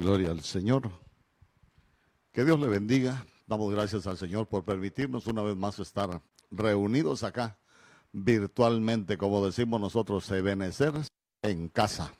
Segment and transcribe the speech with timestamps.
[0.00, 0.90] Gloria al Señor.
[2.32, 3.26] Que Dios le bendiga.
[3.48, 7.58] Damos gracias al Señor por permitirnos una vez más estar reunidos acá
[8.12, 10.92] virtualmente, como decimos nosotros, Ebenecer
[11.42, 12.12] en casa.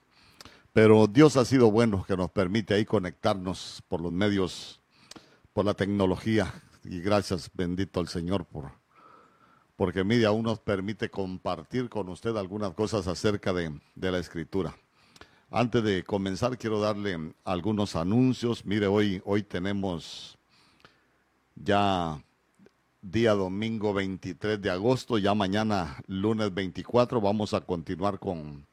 [0.72, 4.80] Pero Dios ha sido bueno que nos permite ahí conectarnos por los medios,
[5.52, 6.52] por la tecnología.
[6.82, 8.72] Y gracias, bendito al Señor, por
[9.76, 14.74] porque mire, aún nos permite compartir con usted algunas cosas acerca de, de la escritura.
[15.50, 18.66] Antes de comenzar, quiero darle algunos anuncios.
[18.66, 20.36] Mire, hoy, hoy tenemos
[21.56, 22.22] ya
[23.00, 28.66] día domingo 23 de agosto, ya mañana lunes 24 vamos a continuar con,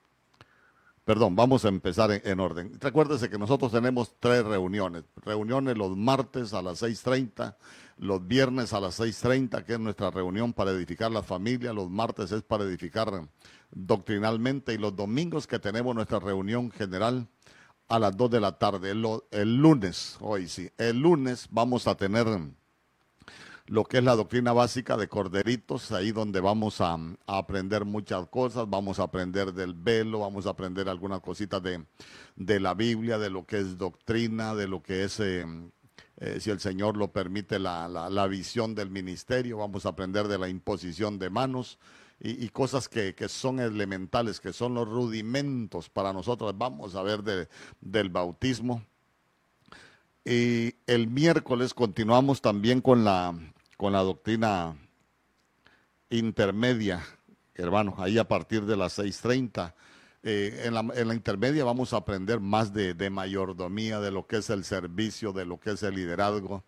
[1.06, 2.78] perdón, vamos a empezar en, orden.
[2.82, 5.06] Recuérdese que nosotros tenemos tres reuniones.
[5.16, 7.56] Reuniones los martes a las 6.30,
[7.98, 11.74] los viernes a las 6.30, que es nuestra reunión para edificar la familia.
[11.74, 13.28] Los martes es para edificar
[13.72, 17.28] doctrinalmente y los domingos que tenemos nuestra reunión general
[17.88, 18.92] a las 2 de la tarde.
[18.92, 22.28] El, lunes, hoy sí, el lunes vamos a tener
[23.68, 28.70] lo que es la doctrina básica de corderitos, ahí donde vamos a, aprender muchas cosas,
[28.70, 31.84] vamos a aprender del velo, vamos a aprender algunas cositas de,
[32.36, 35.46] de la Biblia, de lo que es doctrina, de lo que es, eh,
[36.18, 40.38] eh, si el Señor lo permite, la, la visión del ministerio, vamos a aprender de
[40.38, 41.78] la imposición de manos,
[42.20, 46.58] y, cosas que, son elementales, que son los rudimentos para nosotros.
[46.58, 47.48] Vamos a ver
[47.82, 48.84] del bautismo.
[50.24, 53.38] Y el miércoles continuamos también con la,
[53.78, 54.76] con la doctrina
[56.10, 57.06] intermedia,
[57.54, 59.74] hermanos, ahí a partir de las 6.30.
[60.28, 64.50] Eh, en, la, intermedia vamos a aprender más de, de mayordomía, de lo que es
[64.50, 66.64] el servicio, de lo que es el liderazgo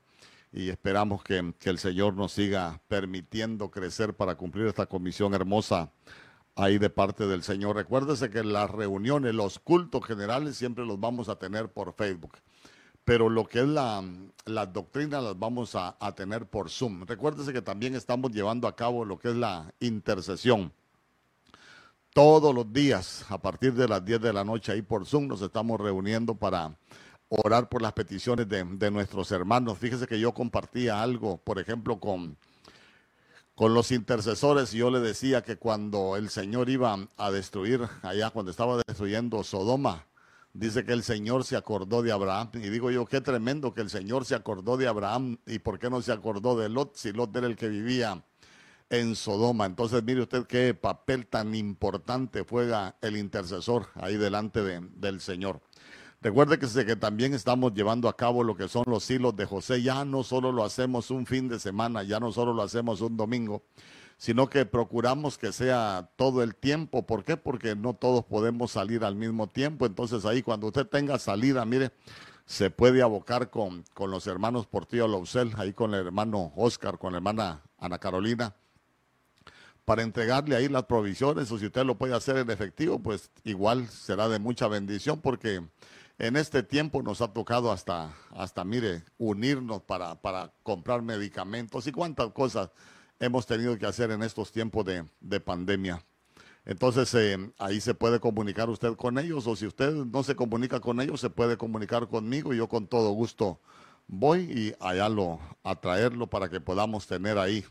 [0.51, 5.91] y esperamos que, el Señor nos siga permitiendo crecer para cumplir esta comisión hermosa
[6.55, 7.75] ahí de parte del Señor.
[7.75, 12.37] Recuérdese que las reuniones, los cultos generales siempre los vamos a tener por Facebook,
[13.03, 14.03] pero lo que es la,
[14.45, 17.05] las doctrinas las vamos a, a, tener por Zoom.
[17.05, 20.71] Recuérdese que también estamos llevando a cabo lo que es la intercesión.
[22.17, 25.39] Todos los días, a partir de las 10 de la noche ahí por Zoom, nos
[25.43, 26.75] estamos reuniendo para
[27.29, 29.77] orar por las peticiones de, nuestros hermanos.
[29.77, 32.35] Fíjese que yo compartía algo, por ejemplo, con,
[33.53, 38.31] con los intercesores y yo le decía que cuando el Señor iba a destruir, allá
[38.31, 40.07] cuando estaba destruyendo Sodoma,
[40.53, 42.49] dice que el Señor se acordó de Abraham.
[42.55, 45.91] Y digo yo, qué tremendo que el Señor se acordó de Abraham y por qué
[45.91, 48.23] no se acordó de Lot si Lot era el que vivía
[48.89, 49.65] en Sodoma.
[49.65, 55.61] Entonces, mire usted qué papel tan importante juega el intercesor ahí delante del Señor.
[56.21, 59.83] Recuerde que, que también estamos llevando a cabo lo que son los hilos de José.
[59.83, 63.17] Ya no solo lo hacemos un fin de semana, ya no solo lo hacemos un
[63.17, 63.63] domingo,
[64.17, 67.05] sino que procuramos que sea todo el tiempo.
[67.05, 67.37] ¿Por qué?
[67.37, 69.85] Porque no todos podemos salir al mismo tiempo.
[69.85, 71.91] Entonces ahí cuando usted tenga salida, mire,
[72.45, 77.11] se puede abocar con, con los hermanos Portillo Lausel, ahí con el hermano Oscar, con
[77.11, 78.55] la hermana Ana Carolina,
[79.87, 83.87] para entregarle ahí las provisiones, o si usted lo puede hacer en efectivo, pues igual
[83.87, 85.65] será de mucha bendición porque
[86.19, 91.93] en este tiempo nos ha tocado hasta, hasta mire, unirnos para, para comprar medicamentos y
[91.93, 92.69] cuántas cosas
[93.21, 96.03] hemos tenido que hacer en estos tiempos de, pandemia.
[96.65, 100.81] Entonces eh, ahí se puede comunicar usted con ellos o si usted no se comunica
[100.81, 103.61] con ellos, se puede comunicar conmigo y yo con todo gusto
[104.07, 107.63] voy y allá lo, a traerlo para que podamos tener ahí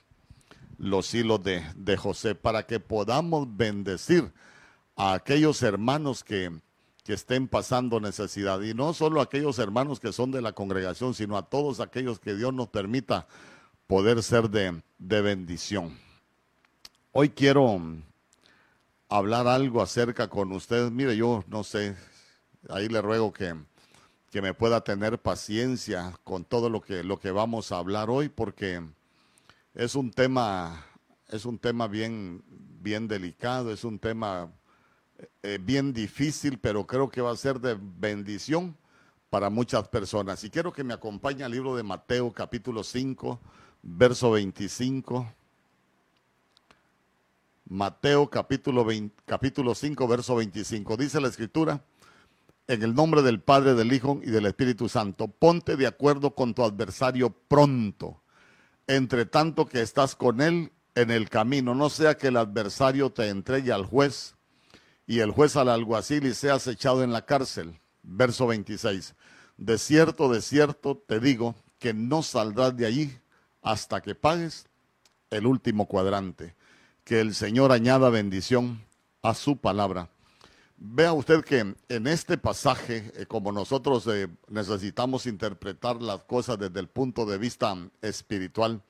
[0.79, 4.33] los hilos de, de José, para que podamos bendecir
[4.97, 6.51] a aquellos hermanos que,
[7.07, 8.61] que estén pasando necesidad.
[8.63, 12.35] Y no solo aquellos hermanos que son de la congregación, sino a todos aquellos que
[12.35, 13.29] Dios nos permita
[13.87, 15.97] poder ser de, bendición.
[17.13, 17.81] Hoy quiero
[19.09, 20.91] hablar algo acerca con ustedes.
[20.91, 21.97] Mire, yo no sé,
[22.69, 23.55] ahí le ruego que,
[24.33, 28.29] que me pueda tener paciencia con todo lo que, lo que vamos a hablar hoy,
[28.29, 28.83] porque
[29.77, 30.87] es un tema,
[31.29, 32.43] es un tema bien,
[32.81, 34.51] bien delicado, es un tema
[35.43, 38.75] eh, bien difícil, pero creo que va a ser de bendición
[39.29, 40.43] para muchas personas.
[40.45, 43.39] Y quiero que me acompañe al libro de Mateo capítulo 5,
[43.83, 45.31] verso 25.
[47.69, 48.87] Mateo capítulo,
[49.27, 50.97] capítulo 5, verso 25.
[50.97, 51.85] Dice la escritura,
[52.67, 56.55] en el nombre del Padre, del Hijo y del Espíritu Santo, ponte de acuerdo con
[56.55, 58.23] tu adversario pronto,
[58.87, 63.29] entre tanto que estás con él en el camino, no sea que el adversario te
[63.29, 64.35] entregue al juez
[65.07, 67.79] y el juez al alguacil y seas echado en la cárcel.
[68.03, 69.15] Verso 26.
[69.57, 73.19] De cierto, de cierto te digo que no saldrás de allí
[73.63, 74.67] hasta que pagues
[75.31, 76.55] el último cuadrante.
[77.05, 78.85] Que el Señor añada bendición
[79.23, 80.09] a su palabra.
[80.79, 86.81] Vea usted que en este pasaje, eh, como nosotros eh, necesitamos interpretar las cosas desde
[86.81, 88.83] el punto de vista espiritual,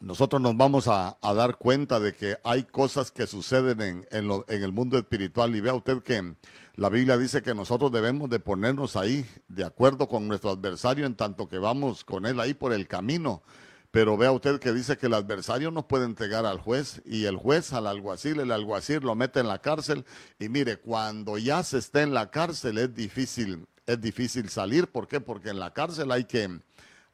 [0.00, 4.72] nosotros nos vamos a, dar cuenta de que hay cosas que suceden en, en, el
[4.72, 5.54] mundo espiritual.
[5.54, 6.34] Y vea usted que
[6.76, 11.16] la Biblia dice que nosotros debemos de ponernos ahí de acuerdo con nuestro adversario en
[11.16, 13.42] tanto que vamos con él ahí por el camino
[13.90, 17.36] pero vea usted que dice que el adversario no puede entregar al juez y el
[17.36, 20.04] juez al alguacil, el alguacil lo mete en la cárcel
[20.38, 24.88] y mire, cuando ya se esté en la cárcel es difícil, es difícil salir.
[24.88, 25.20] ¿Por qué?
[25.20, 26.60] Porque en la cárcel hay que,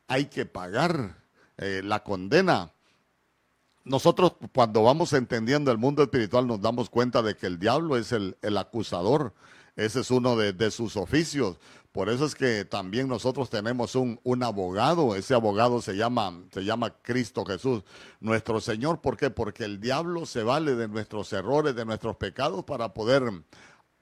[0.09, 1.17] hay que pagar
[1.59, 2.73] eh, la condena.
[3.85, 8.11] Nosotros cuando vamos entendiendo el mundo espiritual nos damos cuenta de que el diablo es
[8.11, 9.33] el, el acusador.
[9.77, 11.59] Ese es uno de, de, sus oficios.
[11.95, 16.65] Por eso es que también nosotros tenemos un, un, abogado, ese abogado se llama, se
[16.65, 17.85] llama Cristo Jesús,
[18.19, 19.01] nuestro Señor.
[19.01, 19.31] ¿Por qué?
[19.31, 23.23] Porque el diablo se vale de nuestros errores, de nuestros pecados para poder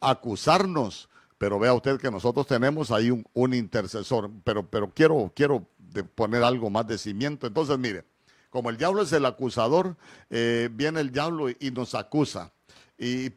[0.00, 1.10] acusarnos.
[1.36, 4.30] Pero vea usted que nosotros tenemos ahí un, un intercesor.
[4.42, 5.68] Pero, pero quiero, quiero
[6.14, 7.46] poner algo más de cimiento.
[7.46, 8.06] Entonces, mire,
[8.48, 9.98] como el diablo es el acusador,
[10.30, 12.54] eh, viene el diablo y nos acusa.
[12.96, 13.32] Y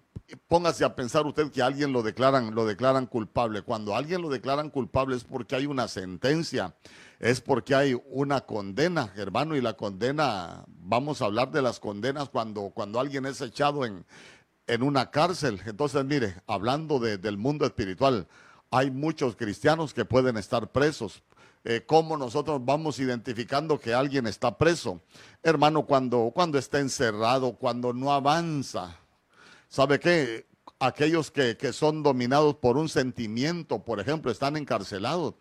[0.48, 3.62] póngase a pensar usted que alguien lo declaran, lo declaran culpable.
[3.62, 6.76] Cuando alguien lo declaran culpable es porque hay una sentencia,
[7.20, 12.30] es porque hay una condena, hermano, y la condena, vamos a hablar de las condenas
[12.30, 14.06] cuando, cuando alguien es echado en,
[14.68, 15.62] en una cárcel.
[15.66, 18.28] Entonces, mire, hablando del mundo espiritual,
[18.72, 21.24] hay muchos cristianos que pueden estar presos.
[21.64, 25.02] Eh, ¿Cómo nosotros vamos identificando que alguien está preso?
[25.42, 29.00] Hermano, cuando, cuando está encerrado, cuando no avanza,
[29.76, 30.46] ¿Sabe qué?
[30.80, 35.34] Aquellos que, son dominados por un sentimiento, por ejemplo, están encarcelados.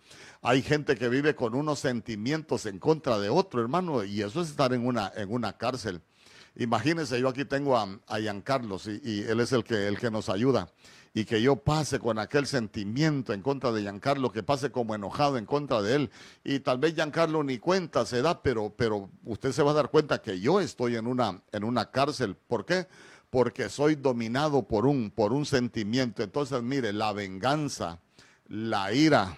[0.42, 4.50] Hay gente que vive con unos sentimientos en contra de otro, hermano, y eso es
[4.50, 6.00] estar en una, en una cárcel.
[6.56, 10.10] Imagínense, yo aquí tengo a, a Giancarlos y, y, él es el que, el que
[10.10, 10.68] nos ayuda.
[11.16, 15.38] Y que yo pase con aquel sentimiento en contra de Giancarlo, que pase como enojado
[15.38, 16.10] en contra de él.
[16.42, 19.90] Y tal vez Giancarlo ni cuenta se da, pero, pero usted se va a dar
[19.90, 22.34] cuenta que yo estoy en una, en una cárcel.
[22.34, 22.88] ¿Por qué?
[23.34, 26.22] Porque soy dominado por un, por un sentimiento.
[26.22, 27.98] Entonces, mire, la venganza,
[28.46, 29.36] la ira,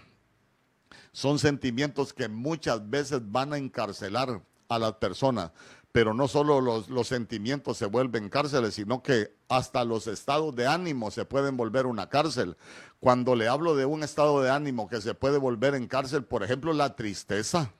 [1.12, 5.50] son sentimientos que muchas veces van a encarcelar a las personas.
[5.92, 10.66] Pero no solo los, los, sentimientos se vuelven cárceles, sino que hasta los estados de
[10.66, 12.58] ánimo se pueden volver una cárcel.
[13.00, 16.42] Cuando le hablo de un estado de ánimo que se puede volver en cárcel, por
[16.42, 17.72] ejemplo, la tristeza.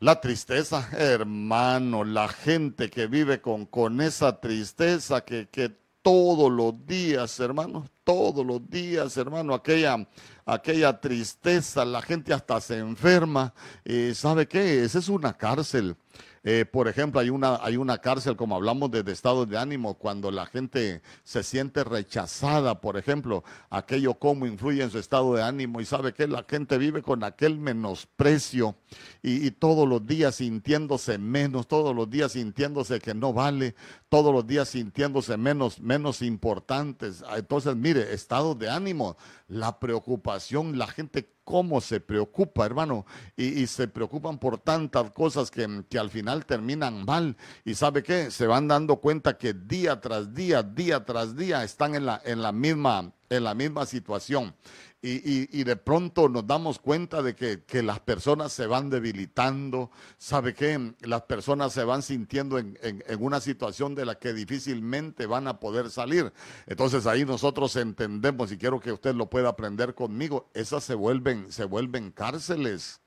[0.00, 6.86] La tristeza, hermano, la gente que vive con, con esa tristeza que, que todos los
[6.86, 10.08] días, hermano, todos los días, hermano, aquella,
[10.46, 13.52] aquella tristeza, la gente hasta se enferma.
[13.84, 14.84] y ¿Sabe qué?
[14.84, 15.96] Esa es una cárcel.
[16.44, 20.30] Eh, por ejemplo, hay una, hay una cárcel, como hablamos de, estado de ánimo, cuando
[20.30, 25.80] la gente se siente rechazada, por ejemplo, aquello cómo influye en su estado de ánimo
[25.80, 28.76] y sabe que la gente vive con aquel menosprecio
[29.22, 33.74] y, y todos los días sintiéndose menos, todos los días sintiéndose que no vale,
[34.08, 37.22] todos los días sintiéndose menos, menos importantes.
[37.36, 39.16] Entonces, mire, estado de ánimo,
[39.48, 45.82] la preocupación, la gente cómo se preocupa, hermano, y, se preocupan por tantas cosas que,
[45.88, 47.38] que, al final terminan mal.
[47.64, 51.94] Y sabe qué, se van dando cuenta que día tras día, día tras día están
[51.94, 54.52] en la, en la, misma, en la misma situación
[55.00, 60.94] y, de pronto nos damos cuenta de que, las personas se van debilitando, ¿sabe qué?
[61.02, 62.76] Las personas se van sintiendo en,
[63.20, 66.32] una situación de la que difícilmente van a poder salir.
[66.66, 71.52] Entonces ahí nosotros entendemos, y quiero que usted lo pueda aprender conmigo, esas se vuelven,
[71.52, 73.00] se vuelven cárceles,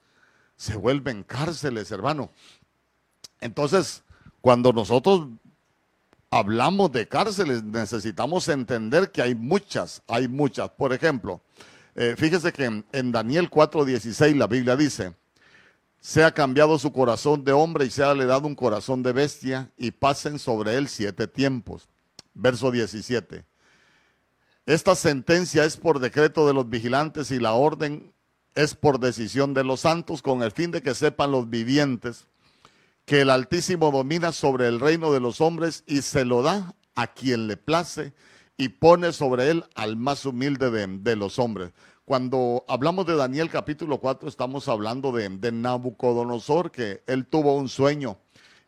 [0.56, 2.32] se vuelven cárceles, hermano.
[3.42, 4.04] Entonces,
[4.40, 5.28] cuando nosotros
[6.30, 10.70] hablamos de cárceles, necesitamos entender que hay muchas, hay muchas.
[10.70, 11.42] Por ejemplo,
[11.96, 15.14] eh, fíjese que en, Daniel 4:16 la Biblia dice,
[16.00, 19.92] sea cambiado su corazón de hombre y sea le dado un corazón de bestia y
[19.92, 21.88] pasen sobre él siete tiempos.
[22.34, 23.46] Verso 17.
[24.66, 28.14] Esta sentencia es por decreto de los vigilantes y la orden
[28.56, 32.28] es por decisión de los santos con el fin de que sepan los vivientes
[33.06, 37.08] que el Altísimo domina sobre el reino de los hombres y se lo da a
[37.08, 38.14] quien le place
[38.62, 41.72] y pone sobre él al más humilde de, los hombres.
[42.06, 48.20] Cuando hablamos de Daniel capítulo 4, estamos hablando de, Nabucodonosor, que él tuvo un sueño.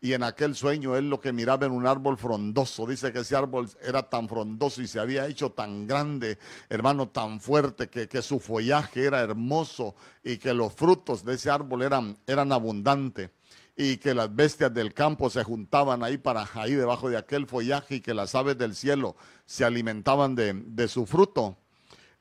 [0.02, 3.36] Y en aquel sueño él lo que miraba en un árbol frondoso, dice que ese
[3.36, 8.24] árbol era tan frondoso y se había hecho tan grande, hermano, tan fuerte, que, que
[8.24, 13.30] su follaje era hermoso y que los frutos de ese árbol eran, eran abundantes.
[13.76, 17.96] Y que las bestias del campo se juntaban ahí para ahí debajo de aquel follaje
[17.96, 19.16] y que las aves del cielo
[19.46, 21.58] se alimentaban de, su fruto.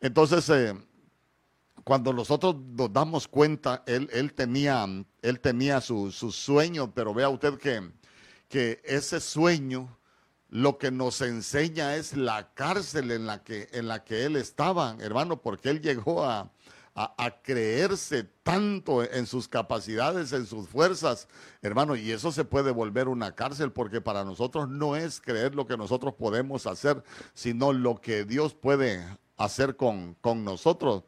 [0.00, 0.74] Entonces, eh,
[1.84, 4.86] cuando nosotros nos damos cuenta, él, él tenía,
[5.20, 7.90] él tenía su, sueño, pero vea usted que,
[8.48, 9.98] que ese sueño
[10.48, 14.96] lo que nos enseña es la cárcel en la que, en la que él estaba,
[15.00, 16.50] hermano, porque él llegó a,
[16.94, 21.26] a, creerse tanto en sus capacidades, en sus fuerzas,
[21.62, 25.66] hermano, y eso se puede volver una cárcel porque para nosotros no es creer lo
[25.66, 27.02] que nosotros podemos hacer,
[27.34, 29.02] sino lo que Dios puede
[29.36, 31.04] hacer con, con nosotros.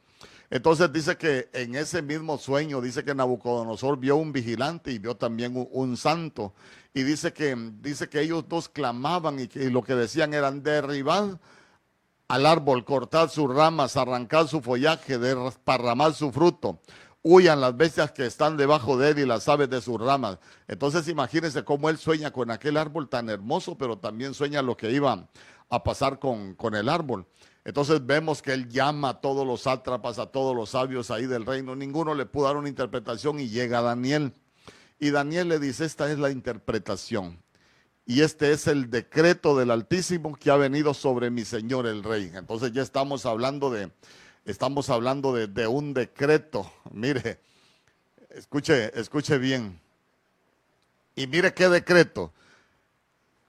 [0.51, 5.17] Entonces dice que en ese mismo sueño, dice que Nabucodonosor vio un vigilante y vio
[5.17, 6.55] también un, santo.
[6.93, 11.41] Y dice que, dice que ellos dos clamaban y, que, lo que decían eran derribar
[12.29, 16.81] al árbol, cortar sus ramas, arrancar su follaje, desparramar su fruto.
[17.23, 20.39] Huyan las bestias que están debajo de él y las aves de sus ramas.
[20.69, 24.91] Entonces imagínense cómo él sueña con aquel árbol tan hermoso, pero también sueña lo que
[24.91, 25.29] iba
[25.71, 27.27] a pasar con, con el árbol.
[27.65, 31.47] Entonces vemos que él llama a todos los sátrapas, a todos los sabios ahí del
[31.47, 31.75] reino.
[31.75, 34.35] Ninguno le pudo dar una interpretación y llega Daniel.
[34.99, 37.44] Y Daniel le dice, esta es la interpretación
[38.07, 42.31] y este es el decreto del Altísimo que ha venido sobre mi Señor el Rey.
[42.35, 43.91] Entonces ya estamos hablando de,
[44.45, 46.71] estamos hablando de, un decreto.
[46.93, 47.41] Mire,
[48.31, 49.81] escuche, escuche bien.
[51.17, 52.33] Y mire qué decreto.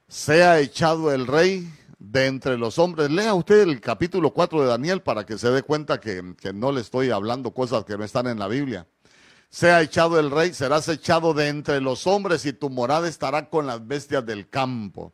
[0.08, 3.10] Sea echado el rey de entre los hombres.
[3.10, 6.70] Lea usted el capítulo 4 de Daniel para que se dé cuenta que, que no
[6.70, 8.86] le estoy hablando cosas que no están en la Biblia
[9.48, 13.66] sea echado el rey, serás echado de entre los hombres y tu morada estará con
[13.66, 15.12] las bestias del campo.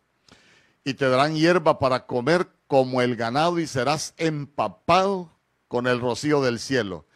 [0.84, 5.30] Y te darán hierba para comer como el ganado y serás empapado
[5.68, 7.06] con el rocío del cielo.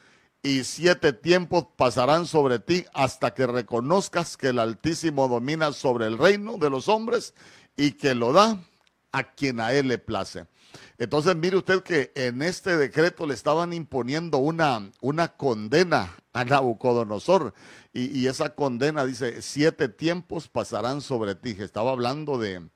[0.42, 6.18] Y siete tiempos pasarán sobre ti hasta que reconozcas que el Altísimo domina sobre el
[6.18, 7.34] reino de los hombres
[7.76, 8.58] y que lo da
[9.10, 10.46] a quien a él le place.
[10.98, 17.54] Entonces mire usted que en este decreto le estaban imponiendo una, una condena a Nabucodonosor.
[17.94, 21.56] Y, esa condena dice, siete tiempos pasarán sobre ti.
[21.58, 22.68] Estaba hablando de,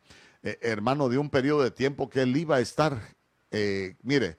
[0.43, 2.99] eh, hermano, de un periodo de tiempo que él iba a estar,
[3.51, 4.39] eh, mire,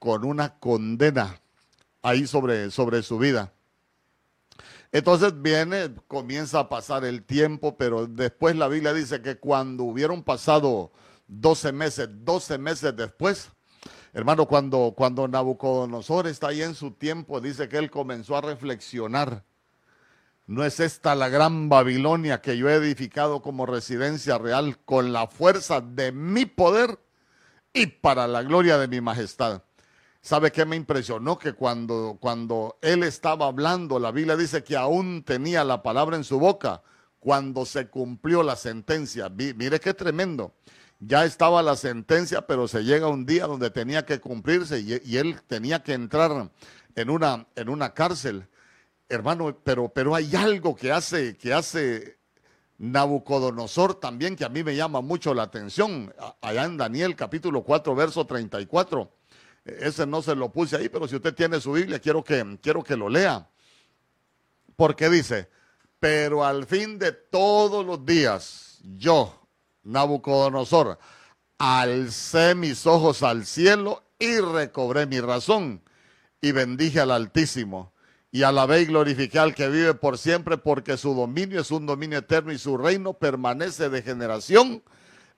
[0.00, 1.40] con una condena
[2.02, 3.52] ahí sobre, sobre su vida.
[4.90, 10.24] Entonces viene, comienza a pasar el tiempo, pero después la Biblia dice que cuando hubieron
[10.24, 10.90] pasado
[11.28, 13.50] 12 meses, 12 meses después,
[14.12, 19.44] Hermano, cuando, cuando Nabucodonosor está ahí en su tiempo, dice que él comenzó a reflexionar.
[20.46, 25.26] ¿No es esta la gran Babilonia que yo he edificado como residencia real con la
[25.26, 26.98] fuerza de mi poder
[27.74, 29.62] y para la gloria de mi majestad?
[30.22, 31.38] ¿Sabe qué me impresionó?
[31.38, 36.24] Que cuando, cuando él estaba hablando, la Biblia dice que aún tenía la palabra en
[36.24, 36.82] su boca
[37.20, 39.28] cuando se cumplió la sentencia.
[39.28, 40.54] Mire qué tremendo
[41.00, 45.40] ya estaba la sentencia, pero se llega un día donde tenía que cumplirse y, él
[45.46, 46.50] tenía que entrar
[46.94, 48.48] en una, en una cárcel.
[49.08, 52.18] Hermano, pero, pero hay algo que hace, que hace
[52.78, 56.14] Nabucodonosor también que a mí me llama mucho la atención.
[56.40, 59.10] Allá en Daniel capítulo 4, verso 34.
[59.64, 62.82] Ese no se lo puse ahí, pero si usted tiene su Biblia, quiero que, quiero
[62.82, 63.48] que lo lea.
[64.76, 65.48] Porque dice,
[65.98, 69.37] pero al fin de todos los días, yo,
[69.88, 70.98] Nabucodonosor,
[71.58, 75.82] alcé mis ojos al cielo y recobré mi razón
[76.40, 77.92] y bendije al Altísimo
[78.30, 82.18] y alabé y glorifiqué al que vive por siempre porque su dominio es un dominio
[82.18, 84.82] eterno y su reino permanece de generación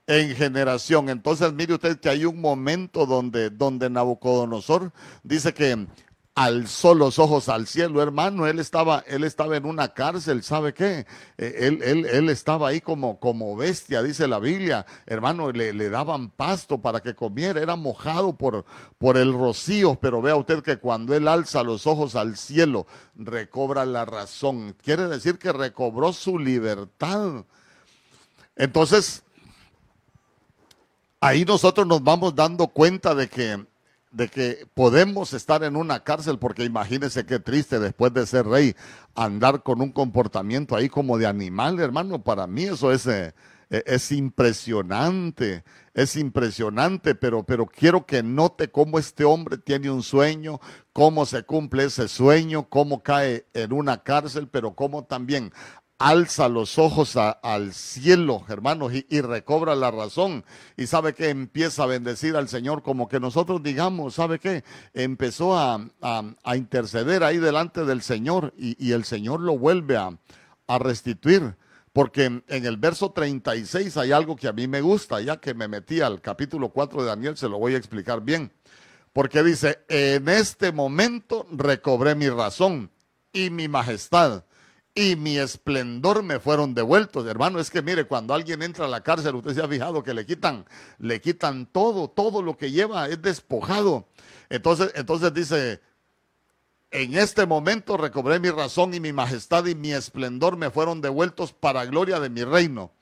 [0.07, 1.09] en generación.
[1.09, 4.93] Entonces mire usted que hay un momento donde, donde Nabucodonosor
[5.23, 5.87] dice que
[6.35, 8.47] alzó los ojos al cielo, hermano.
[8.47, 11.07] Él estaba, él estaba en una cárcel, ¿sabe qué?
[11.37, 14.87] Eh, él, él, él estaba ahí como, como bestia, dice la Biblia.
[15.07, 18.65] Hermano, le, le, daban pasto para que comiera, era mojado por,
[18.99, 23.85] por el rocío, pero vea usted que cuando él alza los ojos al cielo, recobra
[23.85, 24.77] la razón.
[24.83, 27.45] Quiere decir que recobró su libertad.
[28.57, 29.25] Entonces,
[31.21, 33.70] ahí nosotros nos vamos dando cuenta de que
[34.11, 38.75] de que podemos estar en una cárcel, porque imagínese qué triste después de ser rey,
[39.15, 42.23] andar con un comportamiento ahí como de animal, hermano.
[42.23, 43.35] Para mí eso es, eh,
[43.71, 45.63] e, es impresionante,
[45.95, 50.61] es impresionante, pero, pero quiero que note cómo este hombre tiene un sueño,
[50.93, 55.53] cómo se cumple ese sueño, cómo cae en una cárcel, pero cómo también
[56.01, 60.45] alza los ojos al cielo, hermanos, y, recobra la razón.
[60.79, 64.65] Y sabe que empieza a bendecir al Señor, como que nosotros digamos, ¿sabe qué?
[64.95, 65.79] Empezó a,
[66.57, 70.19] interceder ahí delante del Señor y, el Señor lo vuelve a,
[70.79, 71.55] restituir.
[71.93, 75.69] Porque en el verso 36 hay algo que a mí me gusta, ya que me
[75.69, 78.53] metí al capítulo 4 de Daniel, se lo voy a explicar bien.
[79.13, 82.91] Porque dice, en este momento recobré mi razón
[83.33, 84.45] y mi majestad
[84.95, 87.27] y mi esplendor me fueron devueltos.
[87.27, 90.15] Hermano, es que mire, cuando alguien entra a la cárcel, usted se ha fijado que
[90.15, 90.65] le quitan,
[90.99, 94.09] le quitan todo, todo lo que lleva es despojado.
[94.49, 95.81] Entonces, entonces dice,
[96.91, 101.53] en este momento recobré mi razón y mi majestad y mi esplendor me fueron devueltos
[101.53, 102.93] para gloria de mi reino.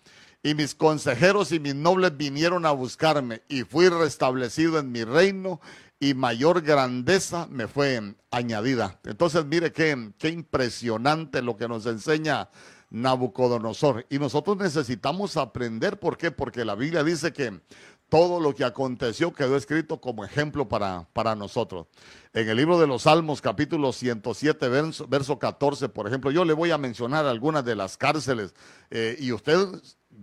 [0.42, 5.60] Y mis consejeros y mis nobles vinieron a buscarme y fui restablecido en mi reino
[6.00, 9.00] y mayor grandeza me fue añadida.
[9.04, 12.48] Entonces mire qué, qué impresionante lo que nos enseña
[12.90, 14.06] Nabucodonosor.
[14.08, 16.30] Y nosotros necesitamos aprender, ¿por qué?
[16.30, 17.60] Porque la Biblia dice que
[18.08, 21.86] todo lo que aconteció quedó escrito como ejemplo para, para nosotros.
[22.32, 26.54] En el libro de los Salmos, capítulo 107, verso, verso 14, por ejemplo, yo le
[26.54, 28.54] voy a mencionar algunas de las cárceles
[28.90, 29.58] eh, y usted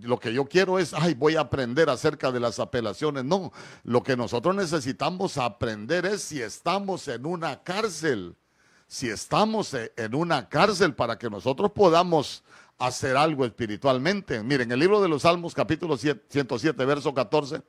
[0.02, 3.24] lo que yo quiero es, ay, voy a aprender acerca de las apelaciones.
[3.24, 3.52] No,
[3.84, 8.36] lo que nosotros necesitamos aprender es si estamos en una cárcel,
[8.88, 12.44] si estamos e, en una cárcel para que nosotros podamos
[12.78, 14.44] hacer algo espiritualmente.
[14.44, 17.62] Miren, el libro de los Salmos, capítulo 107, verso 14,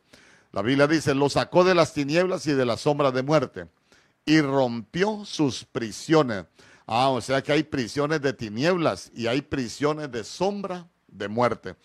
[0.53, 3.69] la Biblia dice, lo sacó de las tinieblas y de la sombra de muerte
[4.25, 6.45] y rompió sus prisiones.
[6.87, 11.77] Ah, o sea que hay prisiones de tinieblas y hay prisiones de sombra de muerte.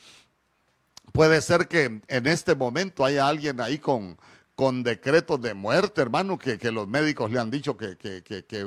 [1.12, 4.18] Puede ser que en este momento haya alguien ahí con,
[4.56, 7.96] con decretos de muerte, hermano, que, los médicos le han dicho que,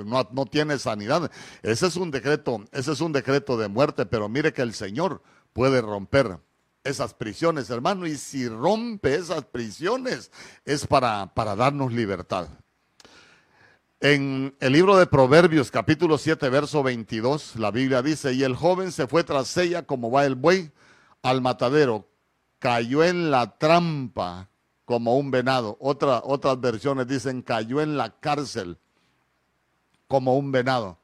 [0.04, 1.30] no, no, tiene sanidad.
[1.62, 5.22] Ese es un decreto, ese es un decreto de muerte, pero mire que el Señor
[5.52, 6.38] puede romper
[6.82, 10.30] esas prisiones, hermano, y si rompe esas prisiones
[10.64, 12.48] es para, para darnos libertad.
[14.00, 18.92] En el libro de Proverbios, capítulo 7, verso 22, la Biblia dice, y el joven
[18.92, 20.72] se fue tras ella como va el buey
[21.22, 22.06] al matadero,
[22.64, 24.48] cayó en la trampa
[24.86, 25.76] como un venado.
[25.80, 28.78] otras versiones dicen cayó en la cárcel
[30.08, 30.96] como un venado.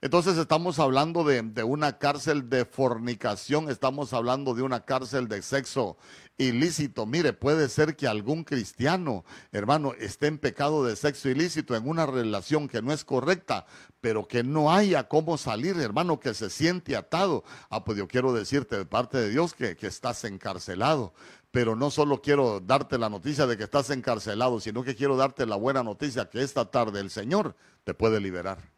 [0.00, 5.40] Entonces estamos hablando de, de, una cárcel de fornicación, estamos hablando de una cárcel de
[5.42, 5.96] sexo
[6.38, 7.06] ilícito.
[7.06, 12.06] Mire, puede ser que algún cristiano, hermano, esté en pecado de sexo ilícito, en una
[12.06, 13.66] relación que no es correcta,
[14.00, 17.44] pero que no haya cómo salir, hermano, que se siente atado.
[17.70, 21.14] Ah, pues yo quiero decirte de parte de Dios que, que estás encarcelado
[21.50, 25.46] pero no solo quiero darte la noticia de que estás encarcelado, sino que quiero darte
[25.46, 28.73] la buena noticia que esta tarde el Señor te puede liberar.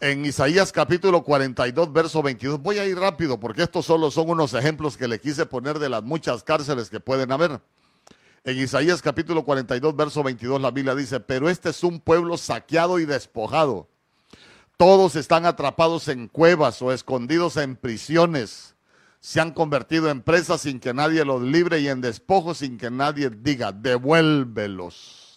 [0.00, 4.54] En Isaías capítulo 42, verso 22, voy a ir rápido porque estos solo son unos
[4.54, 7.60] ejemplos que le quise poner de las muchas cárceles que pueden haber.
[8.44, 13.00] En Isaías capítulo 42, verso 22, la Biblia dice, pero este es un pueblo saqueado
[13.00, 13.88] y despojado.
[14.76, 18.76] Todos están atrapados en cuevas o escondidos en prisiones
[19.20, 22.90] se han convertido en presas sin que nadie los libre y en despojos sin que
[22.90, 25.27] nadie diga, devuélvelos.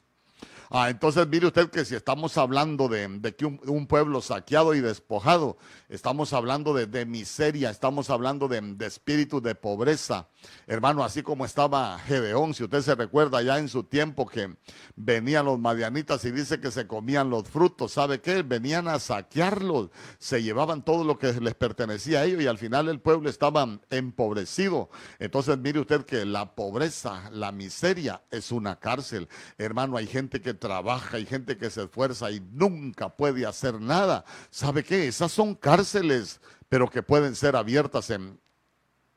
[0.74, 5.58] Ah, entonces mire usted que si estamos hablando de, que un, pueblo saqueado y despojado,
[5.90, 10.30] estamos hablando de, miseria, estamos hablando de, espíritu de pobreza.
[10.68, 14.56] Hermano, así como estaba Gedeón, si usted se recuerda ya en su tiempo que
[14.96, 18.42] venían los madianitas y dice que se comían los frutos, ¿sabe qué?
[18.44, 22.90] Venían a saquearlos, se llevaban todo lo que les pertenecía a ellos y al final
[22.90, 24.90] el pueblo estaba empobrecido.
[25.20, 29.28] Entonces mire usted que la pobreza, la miseria es una cárcel.
[29.58, 34.26] Hermano, hay gente que trabaja, hay gente que se esfuerza y nunca puede hacer nada.
[34.50, 35.08] ¿Sabe qué?
[35.08, 38.40] Esas son cárceles, pero que pueden ser abiertas en,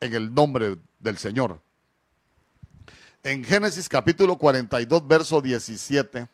[0.01, 1.61] en el nombre del Señor.
[3.23, 6.29] En Génesis capítulo 42, verso 17,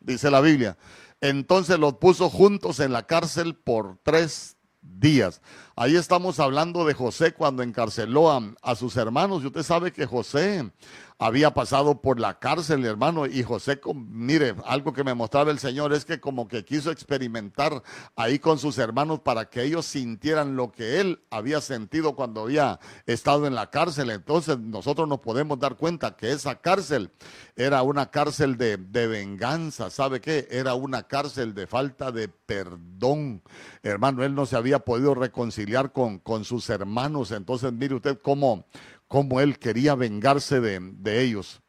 [0.00, 0.76] dice la Biblia,
[1.20, 5.40] entonces los puso juntos en la cárcel por tres días.
[5.76, 9.42] Ahí estamos hablando de José cuando encarceló a, sus hermanos.
[9.42, 10.70] Y usted sabe que José
[11.18, 15.92] había pasado por la cárcel, hermano, y José, mire, algo que me mostraba el Señor
[15.92, 17.82] es que como que quiso experimentar
[18.14, 22.78] ahí con sus hermanos para que ellos sintieran lo que él había sentido cuando había
[23.06, 24.10] estado en la cárcel.
[24.10, 27.10] Entonces nosotros nos podemos dar cuenta que esa cárcel
[27.56, 30.46] era una cárcel de, venganza, ¿sabe qué?
[30.50, 33.42] Era una cárcel de falta de perdón.
[33.82, 37.30] Hermano, él no se había podido reconciliar con, con sus hermanos.
[37.30, 38.66] Entonces mire usted cómo
[39.14, 41.60] cómo él quería vengarse de, ellos.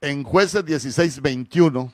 [0.00, 1.92] En jueces 16, 21,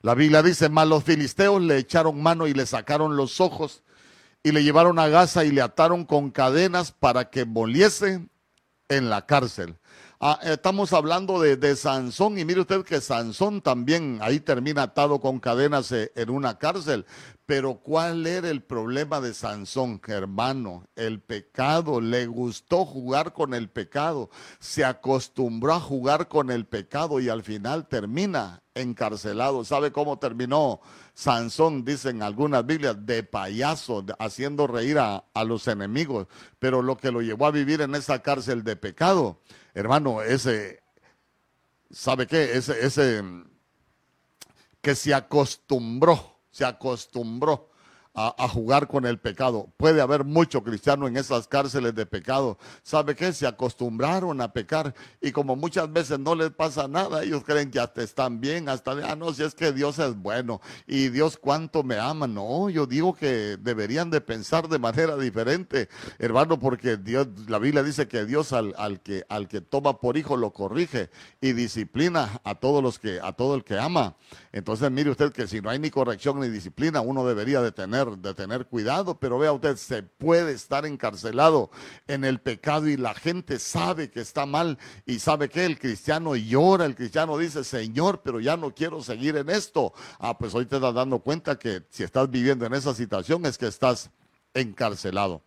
[0.00, 3.82] la Biblia dice, mas los filisteos le echaron mano y le sacaron los ojos
[4.42, 8.26] y le llevaron a Gaza y le ataron con cadenas para que moliese
[8.88, 9.76] en la cárcel.
[10.24, 15.40] Ah, estamos hablando de, Sansón y mire usted que Sansón también ahí termina atado con
[15.40, 17.06] cadenas eh, en una cárcel.
[17.44, 20.86] Pero ¿cuál era el problema de Sansón, hermano?
[20.94, 24.30] El pecado, le gustó jugar con el pecado,
[24.60, 29.64] se acostumbró a jugar con el pecado y al final termina encarcelado.
[29.64, 30.80] ¿Sabe cómo terminó
[31.14, 31.84] Sansón?
[31.84, 36.28] Dicen algunas Biblias, de payaso, haciendo reír a, a los enemigos.
[36.60, 39.40] Pero lo que lo llevó a vivir en esa cárcel de pecado,
[39.74, 40.82] hermano, ese,
[41.90, 42.56] ¿sabe qué?
[42.56, 43.22] Ese, ese
[44.80, 47.71] que se acostumbró, se acostumbró
[48.14, 49.72] a, jugar con el pecado.
[49.76, 52.58] Puede haber mucho cristiano en esas cárceles de pecado.
[52.82, 53.32] ¿Sabe qué?
[53.32, 57.80] Se acostumbraron a pecar y como muchas veces no les pasa nada, ellos creen que
[57.80, 61.82] hasta están bien, hasta, ah, no, si es que Dios es bueno y Dios cuánto
[61.82, 62.26] me ama.
[62.26, 67.82] No, yo digo que deberían de pensar de manera diferente, hermano, porque Dios, la Biblia
[67.82, 72.40] dice que Dios al, al que, al que toma por hijo lo corrige y disciplina
[72.44, 74.16] a todos los que, a todo el que ama.
[74.52, 78.18] Entonces mire usted que si no hay ni corrección ni disciplina, uno debería de tener
[78.18, 81.70] de tener cuidado, pero vea usted, se puede estar encarcelado
[82.06, 86.36] en el pecado y la gente sabe que está mal y sabe que el cristiano
[86.36, 89.94] llora, el cristiano dice, Señor, pero ya no quiero seguir en esto.
[90.18, 93.56] Ah, pues hoy te estás dando cuenta que si estás viviendo en esa situación es
[93.56, 94.10] que estás
[94.52, 95.42] encarcelado.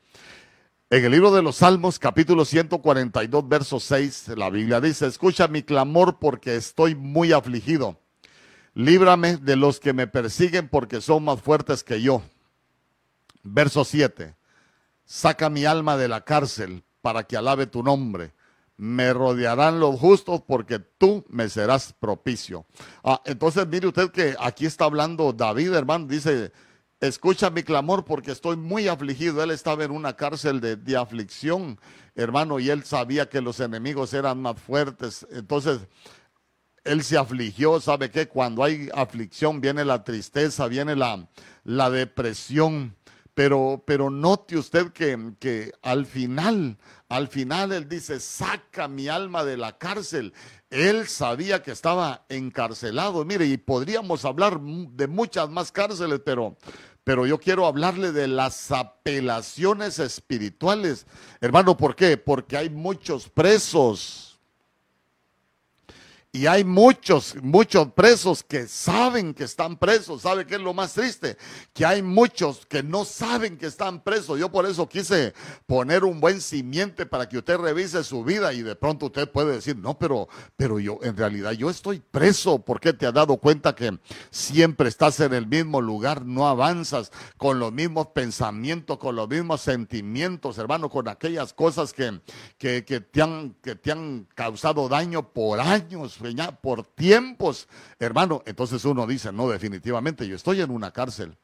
[0.90, 5.62] En el libro de los Salmos, capítulo 142, verso 6, la Biblia dice, escucha mi
[5.62, 8.00] clamor porque estoy muy afligido.
[8.76, 12.22] Líbrame de los que me persiguen porque son más fuertes que yo.
[13.42, 14.36] Verso 7.
[15.06, 18.34] Saca mi alma de la cárcel para que alabe tu nombre.
[18.76, 22.66] Me rodearán los justos porque tú me serás propicio.
[23.02, 26.52] Ah, entonces mire usted que aquí está hablando David, hermano, dice,
[27.00, 29.42] escucha mi clamor porque estoy muy afligido.
[29.42, 31.80] Él estaba en una cárcel de, de aflicción,
[32.14, 35.26] hermano, y él sabía que los enemigos eran más fuertes.
[35.32, 35.80] Entonces,
[36.86, 38.28] él se afligió, ¿sabe qué?
[38.28, 41.28] Cuando hay aflicción viene la tristeza, viene la,
[41.64, 42.96] la depresión.
[43.34, 46.78] Pero, pero note usted que, que al final,
[47.10, 50.34] al final él dice, saca mi alma de la cárcel.
[50.70, 53.26] Él sabía que estaba encarcelado.
[53.26, 56.56] Mire, y podríamos hablar de muchas más cárceles, pero,
[57.04, 61.06] pero yo quiero hablarle de las apelaciones espirituales.
[61.42, 62.16] Hermano, ¿por qué?
[62.16, 64.35] Porque hay muchos presos
[66.36, 70.24] y hay muchos, muchos presos que saben que están presos.
[70.24, 71.38] ¿Sabe qué es lo más triste?
[71.72, 74.38] Que hay muchos que no saben que están presos.
[74.38, 75.34] Yo por eso quise
[75.66, 79.54] poner un buen simiente para que usted revise su vida y de pronto usted puede
[79.54, 82.60] decir, no, pero, pero yo, en realidad yo estoy preso.
[82.60, 83.98] porque te has dado cuenta que
[84.30, 86.26] siempre estás en el mismo lugar?
[86.26, 92.20] No avanzas con los mismos pensamientos, con los mismos sentimientos, hermano, con aquellas cosas que,
[92.58, 96.25] que, que te, han, que te han causado daño por años
[96.62, 97.68] por tiempos,
[98.00, 98.42] hermano.
[98.46, 101.38] Entonces uno dice, no, definitivamente yo estoy en una cárcel.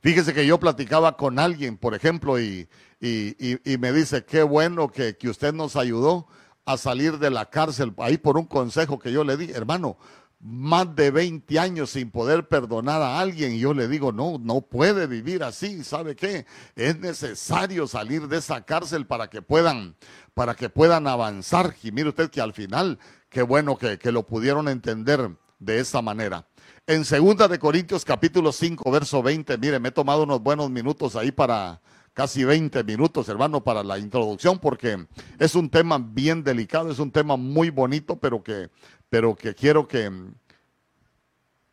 [0.00, 2.68] Fíjese que yo platicaba con alguien, por ejemplo, y,
[3.00, 6.26] y, me dice, qué bueno que, que usted nos ayudó
[6.64, 9.96] a salir de la cárcel, ahí por un consejo que yo le di, hermano,
[10.42, 14.60] más de 20 años sin poder perdonar a alguien y yo le digo, no, no
[14.60, 16.46] puede vivir así, ¿sabe qué?
[16.74, 19.94] Es necesario salir de esa cárcel para que puedan,
[20.34, 21.74] para que puedan avanzar.
[21.82, 26.02] Y mire usted que al final, qué bueno que, que lo pudieron entender de esa
[26.02, 26.46] manera.
[26.86, 31.14] En segunda de Corintios capítulo 5, verso 20, mire, me he tomado unos buenos minutos
[31.14, 31.80] ahí para,
[32.12, 35.06] casi 20 minutos, hermano, para la introducción, porque
[35.38, 38.70] es un tema bien delicado, es un tema muy bonito, pero que,
[39.08, 40.10] pero que quiero que,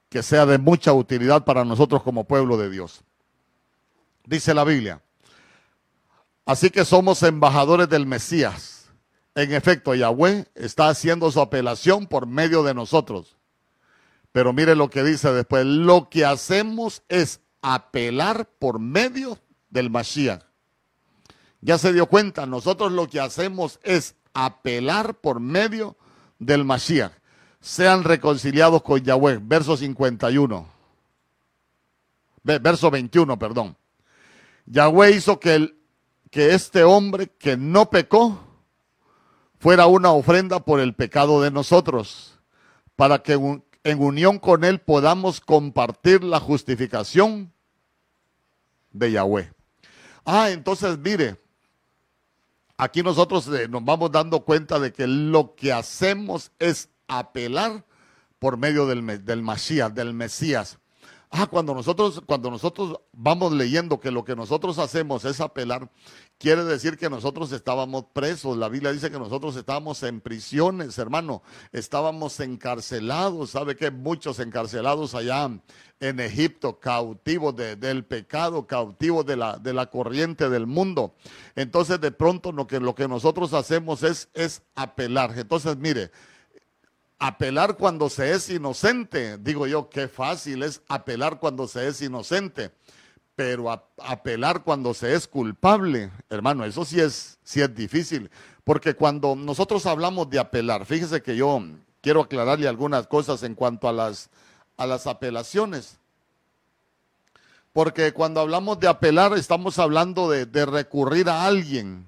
[0.09, 3.03] que sea de mucha utilidad para nosotros como pueblo de Dios.
[4.25, 5.01] Dice la Biblia.
[6.49, 8.89] Así que somos embajadores del Mesías.
[9.35, 13.37] En efecto, Yahweh está haciendo su apelación por medio de nosotros.
[14.31, 15.63] Pero mire lo que dice después.
[15.63, 19.37] Lo que hacemos es apelar por medio
[19.69, 20.41] del Mashiach.
[21.61, 25.97] Ya se dio cuenta, nosotros lo que hacemos es apelar por medio
[26.39, 27.11] del Mashiach
[27.61, 29.39] sean reconciliados con Yahweh.
[29.39, 30.67] Verso 51.
[32.41, 33.77] Verso 21, perdón.
[34.65, 35.78] Yahweh hizo que, el,
[36.29, 38.39] que este hombre que no pecó
[39.59, 42.39] fuera una ofrenda por el pecado de nosotros,
[42.95, 47.51] para que en unión con él podamos compartir la justificación
[48.91, 49.51] de Yahweh.
[50.25, 51.41] Ah, entonces mire,
[52.77, 57.85] aquí nosotros eh, nos vamos dando cuenta de que lo que hacemos es apelar
[58.37, 59.43] por medio del, del
[59.93, 60.77] del Mesías.
[61.31, 65.91] Ah, cuando nosotros, cuando nosotros vamos leyendo que lo que nosotros hacemos es apelar,
[66.39, 68.57] quiere decir que nosotros estábamos presos.
[68.57, 71.43] La Biblia dice que nosotros estábamos en prisiones, hermano.
[71.71, 73.51] Estábamos encarcelados.
[73.51, 75.51] ¿Sabe que Muchos encarcelados allá
[75.99, 81.15] en Egipto, cautivos del pecado, cautivos de la, de la corriente del mundo.
[81.55, 85.37] Entonces, de pronto, lo que, lo que nosotros hacemos es, es apelar.
[85.37, 86.11] Entonces, mire,
[87.19, 89.37] apelar cuando se es inocente.
[89.37, 92.71] Digo yo, qué fácil es apelar cuando se es inocente,
[93.35, 98.31] pero apelar cuando se es culpable, hermano, eso sí es, sí es difícil,
[98.63, 101.61] porque cuando nosotros hablamos de apelar, fíjese que yo
[102.01, 104.29] quiero aclararle algunas cosas en cuanto a las,
[104.77, 105.97] a las apelaciones.
[107.71, 112.07] Porque cuando hablamos de apelar, estamos hablando de, de recurrir a alguien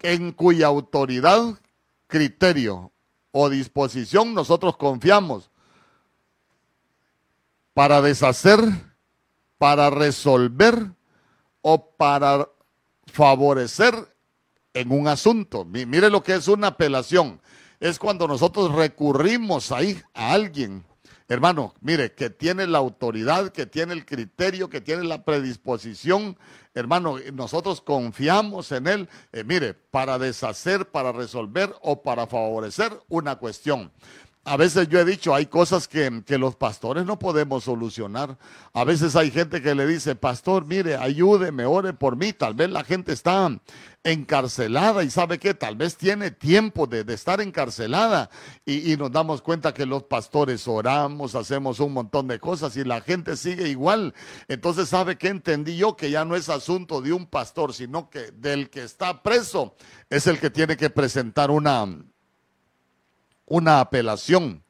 [0.00, 1.58] en cuya autoridad,
[2.06, 2.92] criterio
[3.30, 5.50] o disposición nosotros confiamos
[7.74, 8.60] para deshacer,
[9.58, 10.90] para resolver
[11.62, 12.48] o para
[13.06, 13.94] favorecer
[14.74, 15.64] en un asunto.
[15.64, 17.40] Mire lo que es una apelación.
[17.80, 20.84] Es cuando nosotros recurrimos ahí a alguien,
[21.28, 26.38] hermano, mire, que tiene la autoridad, que tiene el criterio, que tiene la predisposición,
[26.74, 33.36] hermano, nosotros confiamos en Él, eh, mire, para deshacer, para resolver o para favorecer una
[33.36, 33.92] cuestión.
[34.44, 38.38] A veces yo he dicho, hay cosas que, que, los pastores no podemos solucionar.
[38.72, 42.32] A veces hay gente que le dice, pastor, mire, ayúdeme, ore por mí.
[42.32, 43.50] Tal vez la gente está
[44.04, 48.30] encarcelada y sabe que tal vez tiene tiempo de, estar encarcelada
[48.64, 52.84] y, y, nos damos cuenta que los pastores oramos, hacemos un montón de cosas y
[52.84, 54.14] la gente sigue igual.
[54.46, 55.96] Entonces, ¿sabe que entendí yo?
[55.96, 59.74] Que ya no es asunto de un pastor, sino que del que está preso
[60.08, 61.86] es el que tiene que presentar una
[63.48, 64.62] una apelación.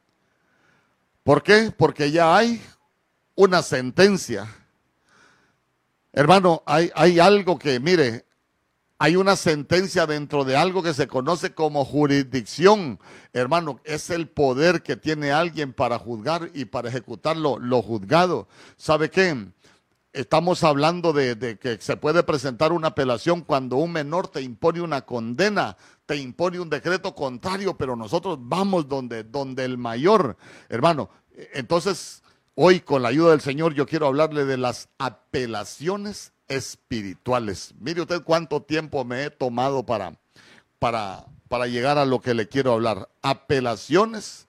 [1.23, 1.73] ¿Por qué?
[1.77, 2.63] Porque ya hay
[3.35, 4.49] una sentencia.
[6.13, 8.25] Hermano, hay, hay algo que, mire,
[8.99, 12.99] hay una sentencia dentro de algo que se conoce como jurisdicción.
[13.33, 18.49] Hermano, es el poder que tiene alguien para juzgar y para ejecutar lo, juzgado.
[18.77, 19.49] ¿Sabe qué?
[20.13, 24.81] Estamos hablando de, de, que se puede presentar una apelación cuando un menor te impone
[24.81, 25.77] una condena
[26.09, 30.39] te impone un decreto contrario, pero nosotros vamos donde, donde el mayor,
[30.71, 31.11] hermano.
[31.53, 32.23] Entonces,
[32.55, 37.75] hoy con la ayuda del Señor, yo quiero hablarle de las apelaciones espirituales.
[37.79, 40.19] Mire usted cuánto tiempo me he tomado para,
[40.79, 43.09] para, para llegar a lo que le quiero hablar.
[43.23, 44.49] Apelaciones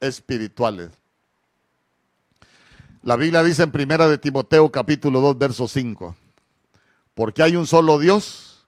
[0.00, 0.90] espirituales.
[3.02, 6.16] La Biblia dice en primera de Timoteo capítulo 2 verso 5,
[7.14, 8.66] porque hay un solo Dios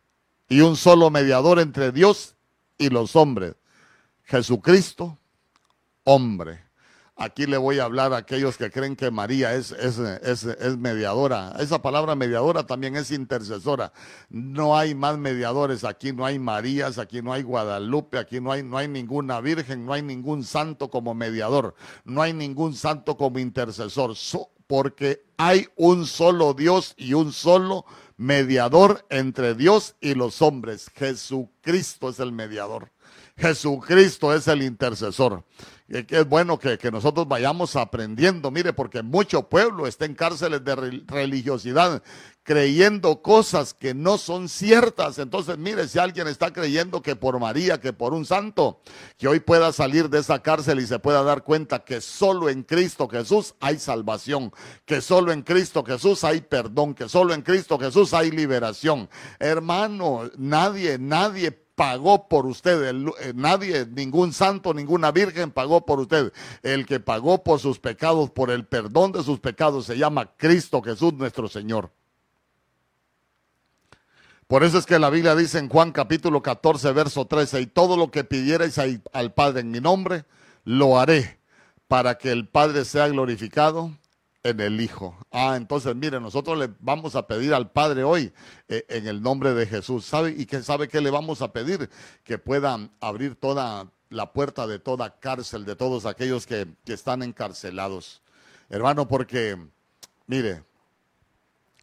[0.49, 2.37] y un solo mediador entre Dios
[2.79, 3.57] y los hombres,
[4.25, 5.19] Jesucristo,
[6.05, 6.68] hombre.
[7.21, 11.53] Aquí le voy a hablar a aquellos que creen que María es, es, es, mediadora.
[11.59, 13.93] Esa palabra mediadora también es intercesora.
[14.31, 15.83] No hay más mediadores.
[15.83, 19.85] Aquí no hay Marías, aquí no hay Guadalupe, aquí no hay, no hay ninguna virgen,
[19.85, 21.75] no hay ningún santo como mediador.
[22.05, 24.15] No hay ningún santo como intercesor.
[24.69, 27.85] porque hay un solo Dios y un solo
[28.17, 30.89] mediador entre Dios y los hombres.
[30.95, 32.93] Jesucristo es el mediador.
[33.39, 35.45] Jesucristo es el intercesor.
[35.91, 40.75] Y es bueno que, nosotros vayamos aprendiendo, mire, porque mucho pueblo está en cárceles de
[41.07, 42.03] religiosidad,
[42.43, 45.19] creyendo cosas que no son ciertas.
[45.19, 48.83] Entonces, mire, si alguien está creyendo que por María, que por un santo,
[49.17, 52.65] que hoy pueda salir de esa cárcel y se pueda dar cuenta que solo en
[52.65, 54.53] Cristo Jesús hay salvación,
[54.85, 59.09] que solo en Cristo Jesús hay perdón, que solo en Cristo Jesús hay liberación.
[59.39, 62.91] Hermano, nadie, nadie pagó por usted.
[62.91, 66.33] Eh, nadie, ningún santo, ninguna virgen pagó por usted.
[66.65, 70.83] El que pagó por sus pecados, por el perdón de sus pecados, se llama Cristo
[70.83, 71.93] Jesús nuestro Señor.
[74.49, 77.97] Por eso es que la Biblia dice en Juan capítulo 14, verso 13, y todo
[77.97, 78.77] lo que pidierais
[79.13, 80.25] al Padre en mi nombre,
[80.65, 81.39] lo haré
[81.87, 83.93] para que el Padre sea glorificado
[84.43, 85.17] en el Hijo.
[85.31, 88.33] Ah, entonces, mire, nosotros le vamos a pedir al Padre hoy
[88.69, 90.05] eh, en el nombre de Jesús.
[90.05, 90.35] ¿Sabe?
[90.37, 91.91] ¿Y que sabe qué le vamos a pedir?
[92.25, 97.23] Que pueda abrir toda la puerta de toda cárcel, de todos aquellos que, que están
[97.23, 98.23] encarcelados.
[98.71, 99.57] Hermano, porque,
[100.27, 100.65] mire,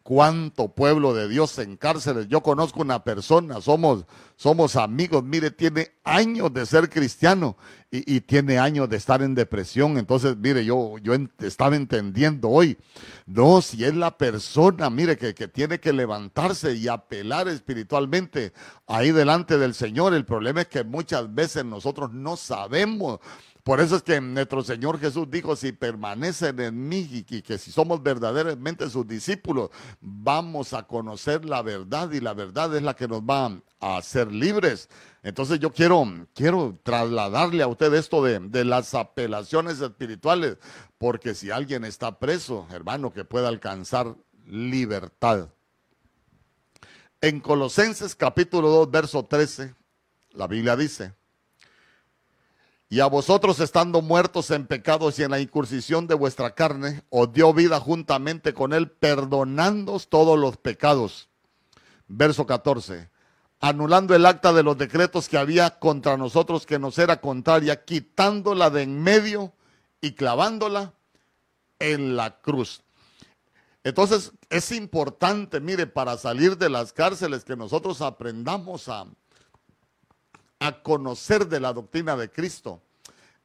[0.05, 2.27] cuánto pueblo de Dios en cárceles.
[2.27, 7.57] Yo conozco una persona, somos, somos amigos, mire, tiene años de ser cristiano
[7.89, 9.97] y, tiene años de estar en depresión.
[9.97, 12.77] Entonces, mire, yo, yo estaba entendiendo hoy,
[13.25, 18.53] no, si es la persona, mire, que, que tiene que levantarse y apelar espiritualmente
[18.85, 20.13] ahí delante del Señor.
[20.13, 23.21] El problema es que muchas veces nosotros no sabemos
[23.65, 27.71] Por eso es que nuestro Señor Jesús dijo, si permanecen en mí y que si
[27.71, 33.07] somos verdaderamente sus discípulos, vamos a conocer la verdad y la verdad es la que
[33.07, 34.87] nos va a hacer libres.
[35.23, 40.57] Entonces yo quiero, quiero trasladarle a usted esto de, de las apelaciones espirituales,
[40.99, 45.49] porque si alguien está preso, hermano, que pueda alcanzar libertad.
[47.19, 49.73] En Colosenses capítulo 2, verso 13,
[50.33, 51.15] la Biblia dice,
[52.89, 57.31] y a vosotros estando muertos en pecados y en la incursión de vuestra carne, os
[57.33, 61.29] dio vida juntamente con él, perdonándoos todos los pecados.
[62.07, 63.09] Verso 14.
[63.59, 68.69] Anulando el acta de los decretos que había contra nosotros que nos era contraria, quitándola
[68.69, 69.53] de en medio
[70.01, 70.93] y clavándola
[71.79, 72.83] en la cruz.
[73.83, 79.07] Entonces es importante, mire, para salir de las cárceles que nosotros aprendamos a,
[80.59, 82.81] a conocer de la doctrina de Cristo.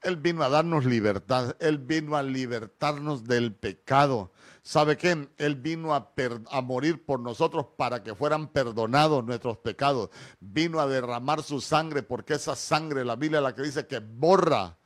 [0.03, 4.33] Él vino a darnos libertad, Él vino a libertarnos del pecado.
[4.63, 5.29] ¿Sabe qué?
[5.37, 6.13] Él vino a,
[6.51, 10.11] a, morir por nosotros para que fueran perdonados nuestros pecados.
[10.39, 14.79] Vino a derramar su sangre porque esa sangre, la Biblia la que dice que borra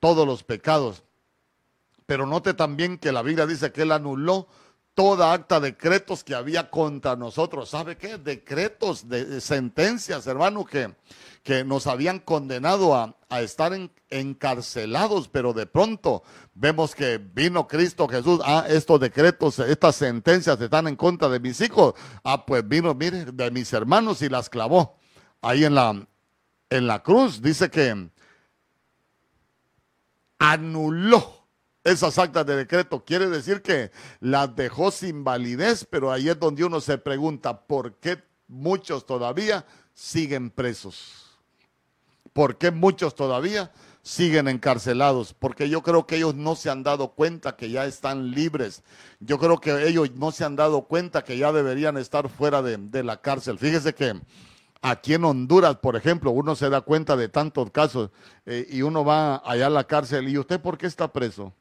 [0.00, 1.04] todos los pecados.
[2.06, 4.48] Pero note también que la Biblia dice que Él anuló
[4.98, 7.68] toda acta de decretos que había contra nosotros.
[7.68, 8.18] ¿Sabe qué?
[8.18, 10.92] Decretos, de, sentencias, hermano, que,
[11.44, 13.72] que nos habían condenado a, estar
[14.10, 18.40] encarcelados, pero de pronto vemos que vino Cristo Jesús.
[18.44, 21.94] Ah, estos decretos, estas sentencias están en contra de mis hijos.
[22.24, 24.98] Ah, pues vino, mire, de mis hermanos y las clavó.
[25.40, 26.08] Ahí en la,
[26.70, 28.10] en la cruz dice que
[30.40, 31.37] anuló
[31.90, 33.04] esas actas de decreto.
[33.04, 37.94] Quiere decir que las dejó sin validez, pero ahí es donde uno se pregunta por
[37.94, 41.28] qué muchos todavía siguen presos.
[42.32, 43.72] ¿Por qué muchos todavía
[44.02, 45.34] siguen encarcelados?
[45.34, 48.84] Porque yo creo que ellos no se han dado cuenta que ya están libres.
[49.18, 53.02] Yo creo que ellos no se han dado cuenta que ya deberían estar fuera de,
[53.02, 53.58] la cárcel.
[53.58, 54.20] Fíjese que
[54.80, 58.10] aquí en Honduras, por ejemplo, uno se da cuenta de tantos casos
[58.46, 61.52] eh, y uno va allá a la cárcel y usted por qué está preso?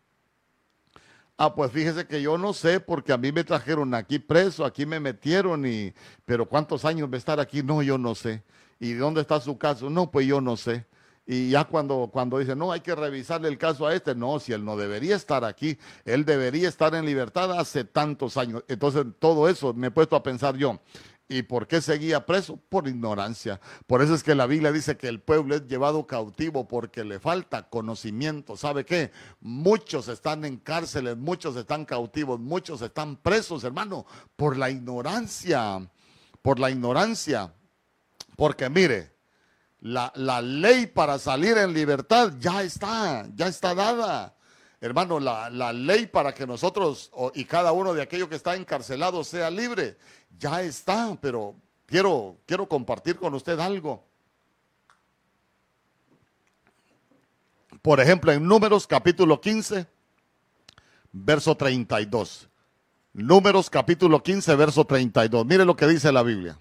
[1.39, 4.87] Ah, pues fíjese que yo no sé porque a mí me trajeron aquí preso, aquí
[4.87, 5.93] me metieron y,
[6.25, 7.61] pero ¿cuántos años va a estar aquí?
[7.61, 8.43] No, yo no sé.
[8.79, 9.87] ¿Y dónde está su caso?
[9.87, 10.87] No, pues yo no sé.
[11.27, 14.51] Y ya cuando, cuando dice, no, hay que revisarle el caso a este, no, si
[14.53, 18.63] él no debería estar aquí, él debería estar en libertad hace tantos años.
[18.67, 20.79] Entonces, todo eso me he puesto a pensar yo,
[21.29, 22.57] ¿Y por qué seguía preso?
[22.69, 23.59] Por ignorancia.
[23.85, 27.19] Por eso es que la Biblia dice que el pueblo es llevado cautivo porque le
[27.19, 28.55] falta conocimiento.
[28.55, 29.11] ¿Sabe qué?
[29.41, 34.05] Muchos están en cárceles, muchos están cautivos, muchos están presos, hermano,
[34.37, 35.89] por la ignorancia.
[36.41, 37.53] Por la ignorancia.
[38.37, 39.11] Porque mire,
[39.81, 44.36] la, la ley para salir en libertad ya está, ya está dada.
[44.79, 49.49] Hermano, la, ley para que nosotros y cada uno de aquellos que está encarcelado sea
[49.49, 49.97] libre,
[50.37, 51.55] ya está, pero
[51.87, 54.03] quiero, quiero compartir con usted algo.
[57.81, 59.87] Por ejemplo, en Números capítulo 15,
[61.11, 62.47] verso 32.
[63.13, 65.43] Números capítulo 15, verso 32.
[65.43, 66.59] Mire lo que dice la Biblia.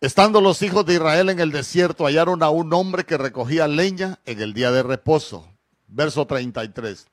[0.00, 4.18] Estando los hijos de Israel en el desierto, hallaron a un hombre que recogía leña
[4.24, 5.51] en el día de reposo
[5.92, 7.06] verso 33.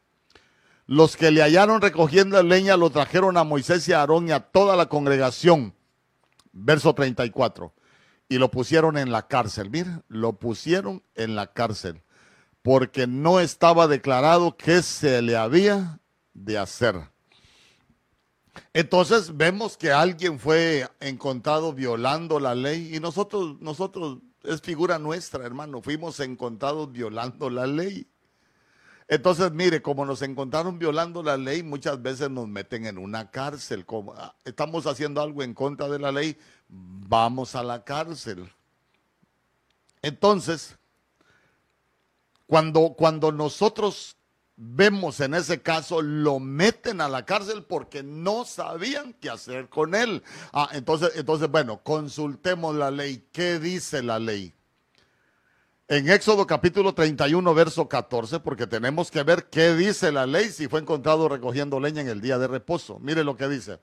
[0.88, 4.39] Los que le hallaron recogiendo leña lo trajeron a Moisés y a Aarón y a
[4.39, 5.76] toda la congregación.
[6.52, 7.74] Verso 34.
[8.28, 9.70] Y lo pusieron en la cárcel.
[9.70, 12.02] Miren, lo pusieron en la cárcel.
[12.63, 16.00] Porque no estaba declarado qué se le había
[16.34, 16.96] de hacer.
[18.74, 25.46] Entonces vemos que alguien fue encontrado violando la ley y nosotros, nosotros, es figura nuestra,
[25.46, 28.08] hermano, fuimos encontrados violando la ley.
[29.12, 33.84] Entonces, mire, como nos encontraron violando la ley, muchas veces nos meten en una cárcel.
[33.84, 38.48] Como ah, estamos haciendo algo en contra de la ley, vamos a la cárcel.
[40.04, 40.78] Entonces,
[42.45, 44.15] cuando, cuando nosotros
[44.56, 49.95] vemos en ese caso, lo meten a la cárcel porque no sabían qué hacer con
[49.95, 50.22] él.
[50.54, 53.26] Ah, entonces, entonces, bueno, consultemos la ley.
[53.32, 54.54] ¿Qué dice la ley?
[55.89, 60.67] En Éxodo capítulo 31, verso 14, porque tenemos que ver qué dice la ley si
[60.67, 62.99] fue encontrado recogiendo leña en el día de reposo.
[62.99, 63.80] Mire lo que dice.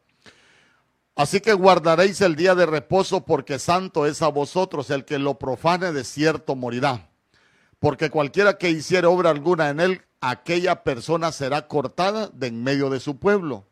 [1.16, 5.35] Así que guardaréis el día de reposo porque santo es a vosotros, el que lo
[5.35, 7.11] profane de cierto morirá.
[7.81, 12.89] Porque cualquiera que hiciere obra alguna en él, aquella persona será cortada de en medio
[12.89, 13.66] de su pueblo.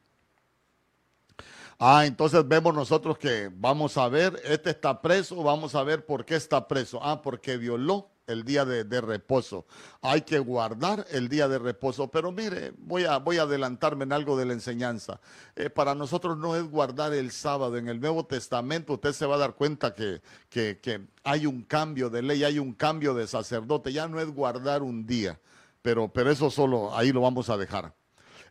[1.79, 6.25] Ah, entonces vemos nosotros que vamos a ver, este está preso, vamos a ver por
[6.25, 6.99] qué está preso.
[7.01, 9.67] Ah, porque violó el día de, reposo.
[10.03, 12.09] Hay que guardar el día de reposo.
[12.09, 15.21] Pero mire, voy a, voy a adelantarme en algo de la enseñanza.
[15.57, 17.77] Eh, para nosotros no es guardar el sábado.
[17.77, 21.63] En el Nuevo Testamento usted se va a dar cuenta que, que, que hay un
[21.63, 23.93] cambio de ley, hay un cambio de sacerdote.
[23.93, 25.39] Ya no es guardar un día.
[25.83, 27.95] Pero, pero eso solo ahí lo vamos a dejar.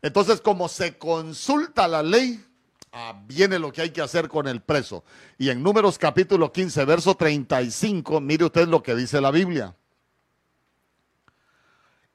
[0.04, 2.44] Entonces, como se consulta la ley,
[3.26, 5.04] Viene lo que hay que hacer con el preso.
[5.40, 9.76] Y en Números capítulo 15, verso 35, mire usted lo que dice la Biblia.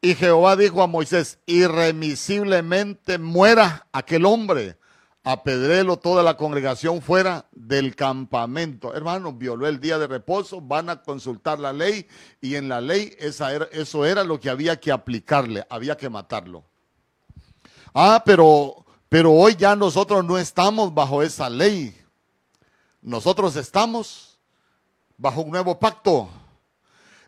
[0.01, 4.77] Y Jehová dijo a Moisés, irremisiblemente muera aquel hombre.
[5.25, 8.95] Apedrelo toda la congregación fuera del campamento.
[8.95, 12.07] Hermano, violó el día de reposo, van a consultar la ley
[12.41, 16.65] y en la ley esa eso era lo que había que aplicarle, había que matarlo.
[17.93, 21.97] Ah, pero pero hoy ya nosotros no estamos bajo esa ley.
[23.01, 24.39] Nosotros estamos
[25.17, 26.29] bajo un nuevo pacto.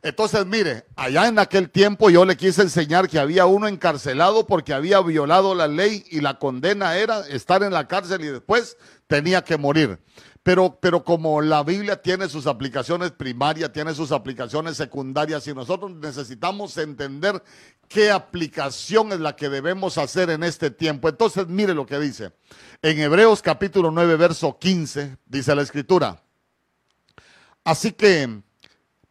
[0.02, 4.72] Entonces, mire, allá en aquel tiempo yo le quise enseñar que había uno encarcelado porque
[4.72, 9.42] había violado la ley y la condena era estar en la cárcel y después tenía
[9.42, 9.98] que morir.
[10.42, 15.90] Pero, pero como la Biblia tiene sus aplicaciones primarias, tiene sus aplicaciones secundarias y nosotros
[15.90, 17.42] necesitamos entender
[17.88, 21.08] qué aplicación es la que debemos hacer en este tiempo.
[21.10, 22.32] Entonces, mire lo que dice.
[22.80, 26.22] En Hebreos capítulo 9, verso 15, dice la escritura.
[27.62, 28.42] Así que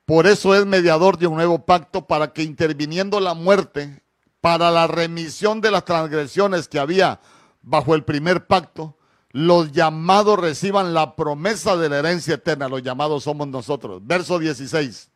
[0.06, 4.02] por eso es mediador de un nuevo pacto para que interviniendo la muerte,
[4.42, 7.20] para la remisión de las transgresiones que había
[7.62, 8.98] bajo el primer pacto,
[9.32, 12.68] los llamados reciban la promesa de la herencia eterna.
[12.68, 14.02] Los llamados somos nosotros.
[14.06, 15.10] Verso 16.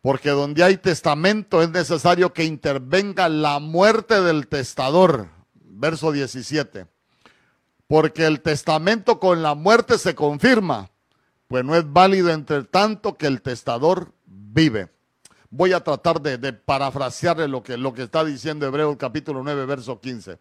[0.00, 5.28] Porque donde hay testamento es necesario que intervenga la muerte del testador.
[5.54, 6.86] Verso 17.
[7.88, 10.90] Porque el testamento con la muerte se confirma,
[11.48, 14.90] pues no es válido entre tanto que el testador vive.
[15.50, 20.00] Voy a tratar de, parafrasearle lo que, lo que está diciendo Hebreos capítulo 9, verso
[20.00, 20.38] 15.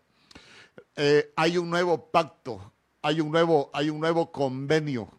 [0.96, 5.10] Eh, hay un nuevo pacto, hay un nuevo, hay un nuevo convenio.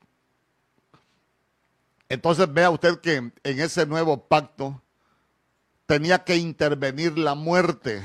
[2.08, 4.82] Entonces vea usted que en ese nuevo pacto
[5.86, 8.02] tenía que intervenir la muerte.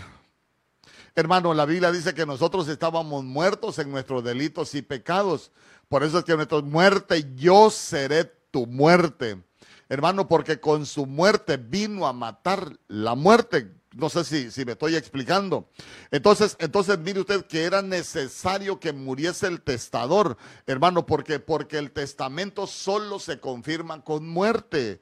[1.16, 5.52] Hermano, la Biblia dice que nosotros estábamos muertos en nuestros delitos y pecados.
[5.88, 9.44] Por eso es que nuestra muerte, yo seré tu muerte.
[9.90, 13.74] Hermano, porque con su muerte vino a matar la muerte.
[14.00, 15.70] No sé si, si me estoy explicando.
[16.12, 21.92] Entonces, entonces mire usted que era necesario que muriese el testador, hermano, porque, porque el
[21.92, 25.00] testamento solo se confirma con muerte.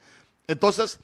[0.47, 0.99] Entonces,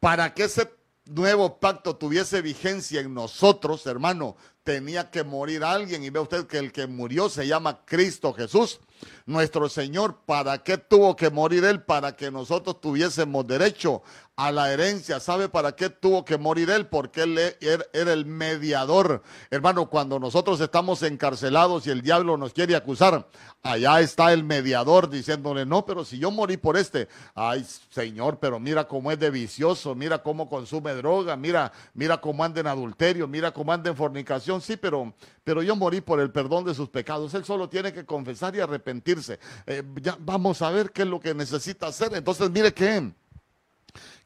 [0.00, 0.68] para que ese
[1.04, 6.04] nuevo pacto tuviese vigencia en nosotros, hermano, tenía que morir alguien.
[6.04, 8.80] Y ve usted que el que murió se llama Cristo Jesús
[9.26, 10.20] nuestro Señor.
[10.26, 11.82] ¿Para qué tuvo que morir Él?
[11.82, 14.02] Para que nosotros tuviésemos derecho
[14.42, 15.20] a la herencia.
[15.20, 16.86] ¿Sabe para qué tuvo que morir Él?
[16.86, 19.22] Porque Él era el mediador.
[19.50, 23.28] Hermano, cuando nosotros estamos encarcelados y el diablo nos quiere acusar,
[23.62, 28.58] allá está el mediador diciéndole, no, pero si yo morí por este, ay Señor, pero
[28.58, 33.28] mira cómo es de vicioso, mira cómo consume droga, mira, mira cómo anda en adulterio,
[33.28, 34.60] mira cómo anda en fornicación.
[34.60, 35.14] Sí, pero,
[35.44, 37.32] pero yo morí por el perdón de sus pecados.
[37.34, 39.38] Él solo tiene que confesar y arrepentirse.
[39.66, 42.12] Eh, ya vamos a ver qué es lo que necesita hacer.
[42.16, 43.12] Entonces, mire que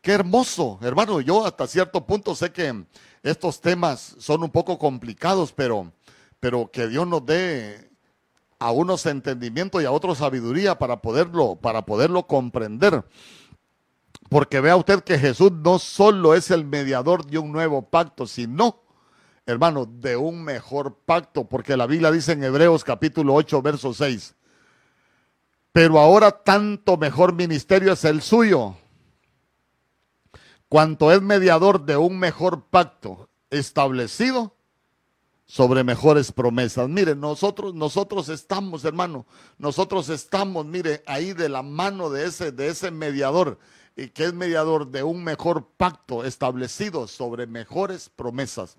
[0.06, 1.20] Qué hermoso, hermano.
[1.20, 2.84] Yo hasta cierto punto sé que
[3.24, 5.92] estos temas son un poco complicados, pero,
[6.38, 7.90] pero que Dios nos dé
[8.60, 13.04] a unos entendimiento y a otros sabiduría para poderlo, para poderlo comprender.
[14.28, 18.84] Porque vea usted que Jesús no solo es el mediador de un nuevo pacto, sino,
[19.44, 24.36] hermano, de un mejor pacto, porque la Biblia dice en Hebreos capítulo 8, verso 6,
[25.72, 28.76] pero ahora tanto mejor ministerio es el suyo
[30.68, 34.54] cuanto es mediador de un mejor pacto establecido
[35.46, 36.88] sobre mejores promesas.
[36.88, 39.26] Mire, nosotros, nosotros estamos, hermano,
[39.58, 43.58] nosotros estamos, mire, ahí de la mano de ese, de ese mediador,
[43.96, 48.76] y que es mediador de un mejor pacto establecido sobre mejores promesas.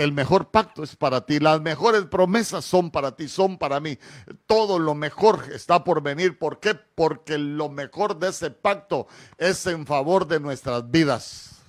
[0.00, 3.98] El mejor pacto es para ti, las mejores promesas son para ti, son para mí.
[4.46, 6.38] Todo lo mejor está por venir.
[6.38, 6.74] ¿Por qué?
[6.74, 11.60] Porque lo mejor de ese pacto es en favor de nuestras vidas.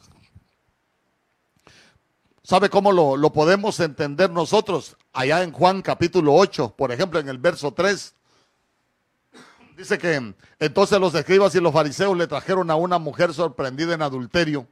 [2.41, 4.95] ¿Sabe cómo lo, lo podemos entender nosotros?
[5.11, 8.15] Allá en Juan capítulo 8, por ejemplo, en el verso 3.
[9.75, 14.01] Dice que entonces los escribas y los fariseos le trajeron a una mujer sorprendida en
[14.01, 14.69] adulterio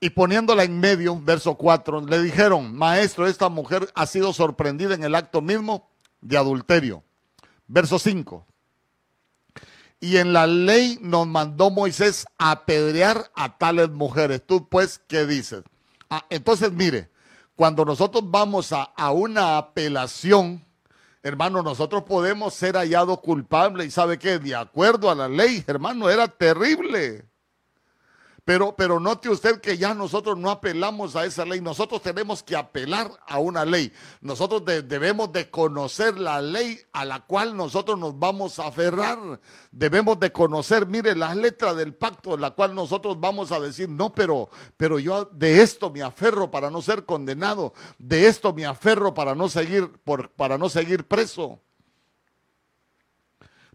[0.00, 5.04] y poniéndola en medio, verso 4, le dijeron, maestro, esta mujer ha sido sorprendida en
[5.04, 5.88] el acto mismo
[6.20, 7.02] de adulterio.
[7.66, 8.46] Verso 5.
[9.98, 14.42] Y en la ley nos mandó Moisés apedrear a tales mujeres.
[14.46, 15.62] Tú pues, ¿qué dices?
[16.10, 17.10] Ah, entonces, mire,
[17.54, 20.62] cuando nosotros vamos a, a una apelación,
[21.22, 26.10] hermano, nosotros podemos ser hallados culpables y sabe que de acuerdo a la ley, hermano,
[26.10, 27.24] era terrible.
[28.46, 32.54] Pero, pero note usted que ya nosotros no apelamos a esa ley, nosotros tenemos que
[32.54, 33.92] apelar a una ley.
[34.20, 39.40] Nosotros debemos de conocer la ley a la cual nosotros nos vamos a aferrar.
[39.72, 43.88] Debemos de conocer, mire, las letras del pacto en la cual nosotros vamos a decir,
[43.88, 48.64] no, pero, pero yo de esto me aferro para no ser condenado, de esto me
[48.64, 51.60] aferro para no seguir, por, para no seguir preso.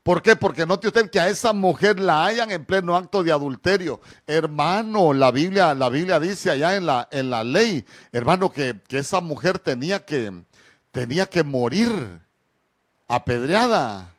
[0.03, 0.35] ¿Por qué?
[0.35, 4.01] Porque note usted que a esa mujer la hayan en pleno acto de adulterio.
[4.25, 9.21] Hermano, la Biblia, la Biblia dice allá en la, en la ley, hermano, que, esa
[9.21, 10.43] mujer tenía que,
[10.91, 11.91] tenía que morir
[13.07, 14.11] apedreada.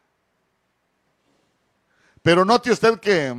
[2.22, 3.34] Pero note usted que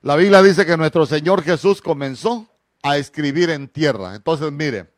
[0.00, 2.48] la Biblia dice que nuestro Señor Jesús comenzó
[2.82, 4.16] a escribir en tierra.
[4.16, 4.92] Entonces, mire,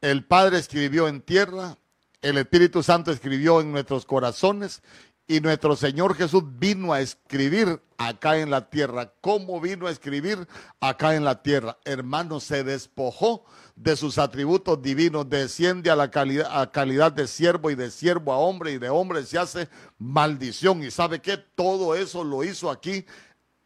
[0.00, 1.76] el Padre escribió en tierra,
[2.22, 4.82] el Espíritu Santo escribió en nuestros corazones
[5.30, 9.12] y nuestro Señor Jesús vino a escribir acá en la tierra.
[9.20, 10.48] ¿Cómo vino a escribir
[10.80, 11.78] acá en la tierra?
[11.84, 13.44] Hermano, se despojó
[13.76, 18.32] de sus atributos divinos, desciende a la calidad, a calidad de siervo y de siervo
[18.32, 20.82] a hombre y de hombre se hace maldición.
[20.82, 21.36] ¿Y sabe qué?
[21.36, 23.04] Todo eso lo hizo aquí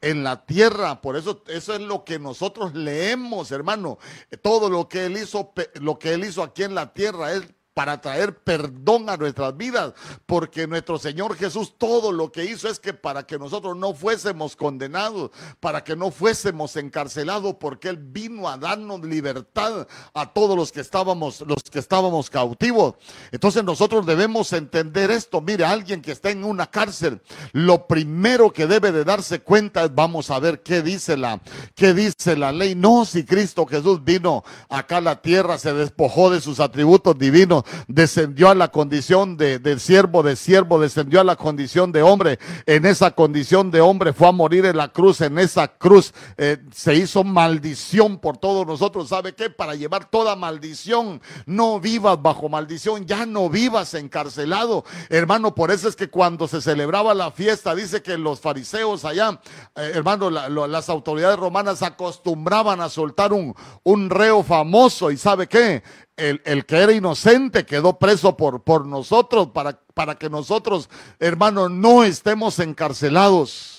[0.00, 1.00] en la tierra.
[1.00, 3.98] Por eso eso es lo que nosotros leemos, hermano.
[4.42, 7.44] Todo lo que él hizo, lo que él hizo aquí en la tierra es
[7.74, 9.94] para traer perdón a nuestras vidas,
[10.26, 14.56] porque nuestro Señor Jesús todo lo que hizo es que para que nosotros no fuésemos
[14.56, 20.72] condenados, para que no fuésemos encarcelados, porque Él vino a darnos libertad a todos los
[20.72, 22.94] que estábamos, los que estábamos cautivos.
[23.30, 25.40] Entonces nosotros debemos entender esto.
[25.40, 27.20] Mire, alguien que está en una cárcel,
[27.52, 31.40] lo primero que debe de darse cuenta es, vamos a ver qué dice la,
[31.74, 32.74] qué dice la ley.
[32.74, 37.61] No, si Cristo Jesús vino acá a la tierra, se despojó de sus atributos divinos,
[37.88, 42.38] descendió a la condición de, siervo, de siervo, descendió a la condición de hombre.
[42.66, 45.20] En esa condición de hombre fue a morir en la cruz.
[45.20, 49.08] En esa cruz eh, se hizo maldición por todos nosotros.
[49.08, 49.50] ¿Sabe qué?
[49.50, 51.20] Para llevar toda maldición.
[51.46, 54.84] No vivas bajo maldición, ya no vivas encarcelado.
[55.08, 59.40] Hermano, por eso es que cuando se celebraba la fiesta, dice que los fariseos allá,
[59.76, 65.10] eh, hermano, las autoridades romanas acostumbraban a soltar un, un reo famoso.
[65.10, 65.82] ¿Y sabe qué?
[66.16, 70.88] El, que era inocente quedó preso por, por nosotros, para, para que nosotros,
[71.18, 73.72] hermanos, no estemos encarcelados.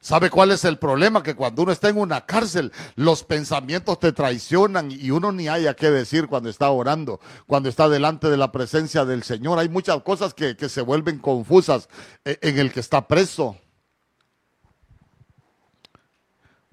[0.00, 1.22] ¿Sabe cuál es el problema?
[1.22, 5.74] Que cuando uno está en una cárcel, los pensamientos te traicionan y uno ni haya
[5.74, 9.58] qué decir cuando está orando, cuando está delante de la presencia del Señor.
[9.58, 11.90] Hay muchas cosas que, que se vuelven confusas
[12.24, 13.58] eh, en el que está preso.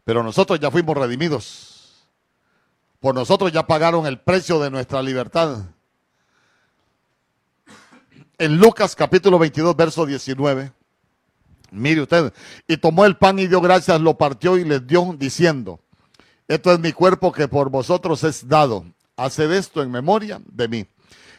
[0.06, 1.75] Pero nosotros ya fuimos redimidos.
[3.00, 5.66] Por nosotros ya pagaron el precio de nuestra libertad.
[8.38, 10.72] En Lucas capítulo 22, verso 19.
[11.72, 12.34] Mire usted,
[12.68, 15.80] y tomó el pan y dio gracias, lo partió y les dio diciendo,
[16.48, 18.86] esto es mi cuerpo que por vosotros es dado.
[19.18, 20.88] Haced esto en memoria de mí.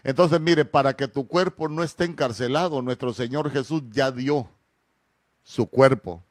[0.02, 4.48] Entonces, mire, para que tu cuerpo no esté encarcelado, nuestro Señor Jesús ya dio
[5.42, 6.22] su cuerpo.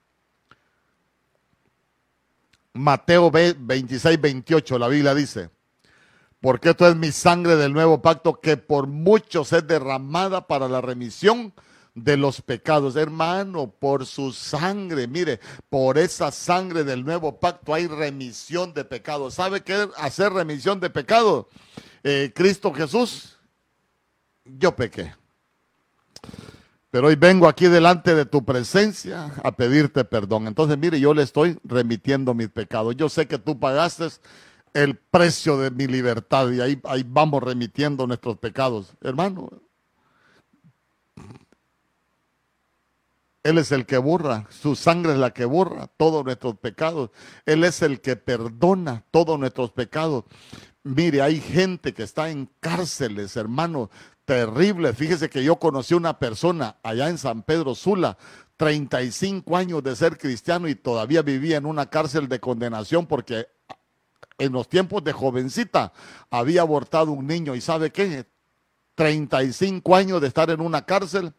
[2.76, 5.50] Mateo 26, 28, la Biblia dice,
[6.42, 10.82] porque esto es mi sangre del nuevo pacto que por muchos es derramada para la
[10.82, 11.54] remisión
[11.94, 12.98] de los pecados.
[12.98, 19.36] Hermano, por su sangre, mire, por esa sangre del nuevo pacto hay remisión de pecados.
[19.36, 21.46] ¿Sabe qué hacer remisión de pecados?
[22.04, 23.38] Eh, Cristo Jesús,
[24.44, 25.16] yo pequé.
[26.96, 30.48] Pero hoy vengo aquí delante de tu presencia a pedirte perdón.
[30.48, 32.96] Entonces, mire, yo le estoy remitiendo mis pecados.
[32.96, 34.08] Yo sé que tú pagaste
[34.74, 38.94] el precio de mi libertad y ahí, ahí vamos remitiendo nuestros pecados.
[39.02, 39.50] Hermano,
[43.44, 47.10] Él es el que borra, su sangre es la que borra todos nuestros pecados.
[47.46, 50.24] Él es el que perdona todos nuestros pecados.
[50.84, 53.90] Mire, hay gente que está en cárceles, hermano,
[54.26, 54.94] terrible.
[54.94, 58.18] Fíjese que yo conocí una persona allá en San Pedro Sula,
[58.58, 63.48] 35 años de ser cristiano y todavía vivía en una cárcel de condenación porque
[64.38, 65.94] en los tiempos de jovencita
[66.30, 68.26] había abortado un niño y sabe qué,
[68.96, 71.34] 35 años de estar en una cárcel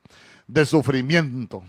[0.47, 1.63] de sufrimiento.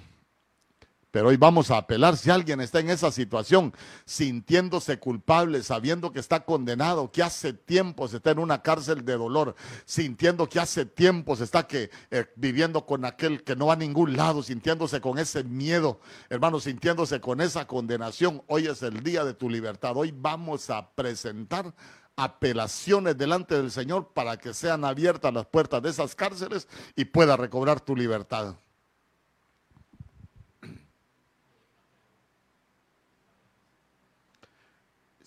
[1.18, 3.74] Pero hoy vamos a apelar si alguien está en esa situación,
[4.06, 9.18] sintiéndose culpable, sabiendo que está condenado, que hace tiempo se está en una cárcel de
[9.18, 13.74] dolor, sintiendo que hace tiempo se está que, eh, viviendo con aquel que no va
[13.74, 16.00] a ningún lado, sintiéndose con ese miedo,
[16.30, 18.44] hermano, sintiéndose con esa condenación.
[18.46, 19.98] Hoy es el día de tu libertad.
[19.98, 21.74] Hoy vamos a presentar
[22.16, 27.36] apelaciones delante del Señor para que sean abiertas las puertas de esas cárceles y pueda
[27.36, 28.56] recobrar tu libertad.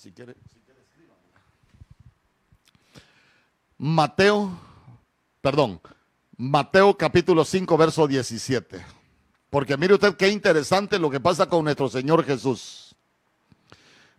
[0.01, 0.35] Si quiere,
[3.77, 4.59] Mateo,
[5.43, 5.79] perdón,
[6.39, 8.83] Mateo capítulo 5, verso 17.
[9.51, 12.97] Porque mire usted qué interesante lo que pasa con nuestro Señor Jesús.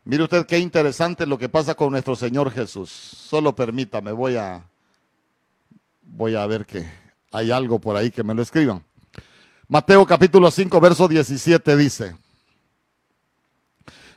[0.04, 2.92] Mire usted qué interesante lo que pasa con nuestro Señor Jesús.
[2.92, 4.64] Solo permítame, voy a
[6.04, 6.88] voy a ver que
[7.32, 8.86] hay algo por ahí que me lo escriban.
[9.68, 12.16] Mateo capítulo 5, verso 17 dice,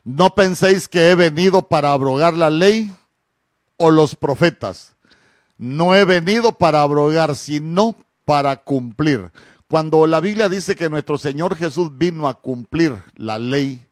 [0.04, 2.94] no penséis que he venido para abrogar la ley
[3.78, 4.94] o los profetas.
[5.56, 9.32] No he venido para abrogar, sino para cumplir.
[9.68, 13.86] Cuando la Biblia dice que nuestro Señor Jesús vino a cumplir la ley,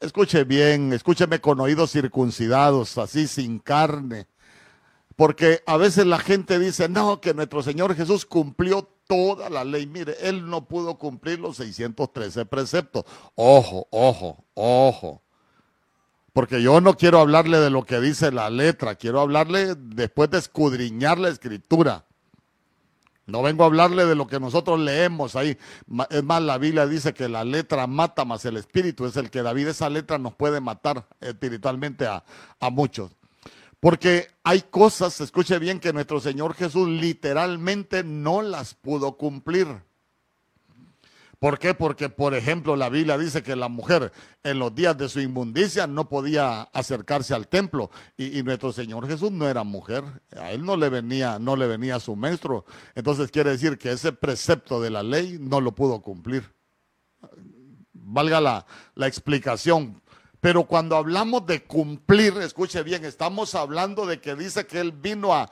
[0.00, 4.26] escuche bien, escúcheme con oídos circuncidados, así sin carne.
[5.14, 9.88] Porque a veces la gente dice, no, que nuestro Señor Jesús cumplió toda la ley.
[9.88, 13.02] Mire, él no pudo cumplir los 613 preceptos.
[13.34, 15.20] Ojo, ojo, ojo.
[16.32, 20.38] Porque yo no quiero hablarle de lo que dice la letra, quiero hablarle después de
[20.38, 22.04] escudriñar la escritura.
[23.26, 25.58] No vengo a hablarle de lo que nosotros leemos ahí.
[26.10, 29.42] Es más, la Biblia dice que la letra mata, más el espíritu es el que
[29.42, 32.24] David, esa letra nos puede matar espiritualmente a,
[32.60, 33.10] a muchos.
[33.80, 39.68] Porque hay cosas, escuche bien, que nuestro Señor Jesús literalmente no las pudo cumplir.
[41.40, 41.72] ¿Por qué?
[41.72, 44.12] Porque, por ejemplo, la Biblia dice que la mujer
[44.42, 49.32] en los días de su inmundicia no podía acercarse al templo y, nuestro Señor Jesús
[49.32, 50.04] no era mujer,
[50.36, 52.66] a él no le venía, no le venía su menstruo.
[52.94, 56.44] Entonces quiere decir que ese precepto de la ley no lo pudo cumplir.
[57.94, 59.99] Valga la, la explicación.
[60.40, 65.34] Pero cuando hablamos de cumplir, escuche bien, estamos hablando de que dice que Él vino
[65.34, 65.50] a,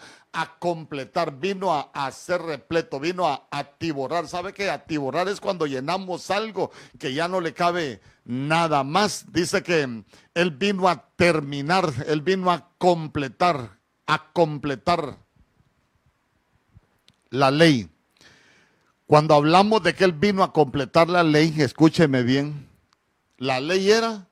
[0.59, 4.29] completar, vino a, hacer repleto, vino a atiborrar.
[4.29, 4.71] ¿Sabe qué?
[4.71, 9.31] Atiborrar es cuando llenamos algo que ya no le cabe nada más.
[9.31, 15.19] Dice que Él vino a terminar, Él vino a completar, a completar
[17.29, 17.91] la ley.
[19.07, 22.67] Cuando hablamos de que Él vino a completar la ley, escúcheme bien,
[23.37, 24.28] la ley era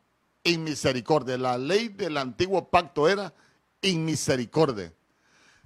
[0.55, 1.36] misericordia.
[1.36, 3.32] La ley del antiguo pacto era
[3.80, 4.92] inmisericordia.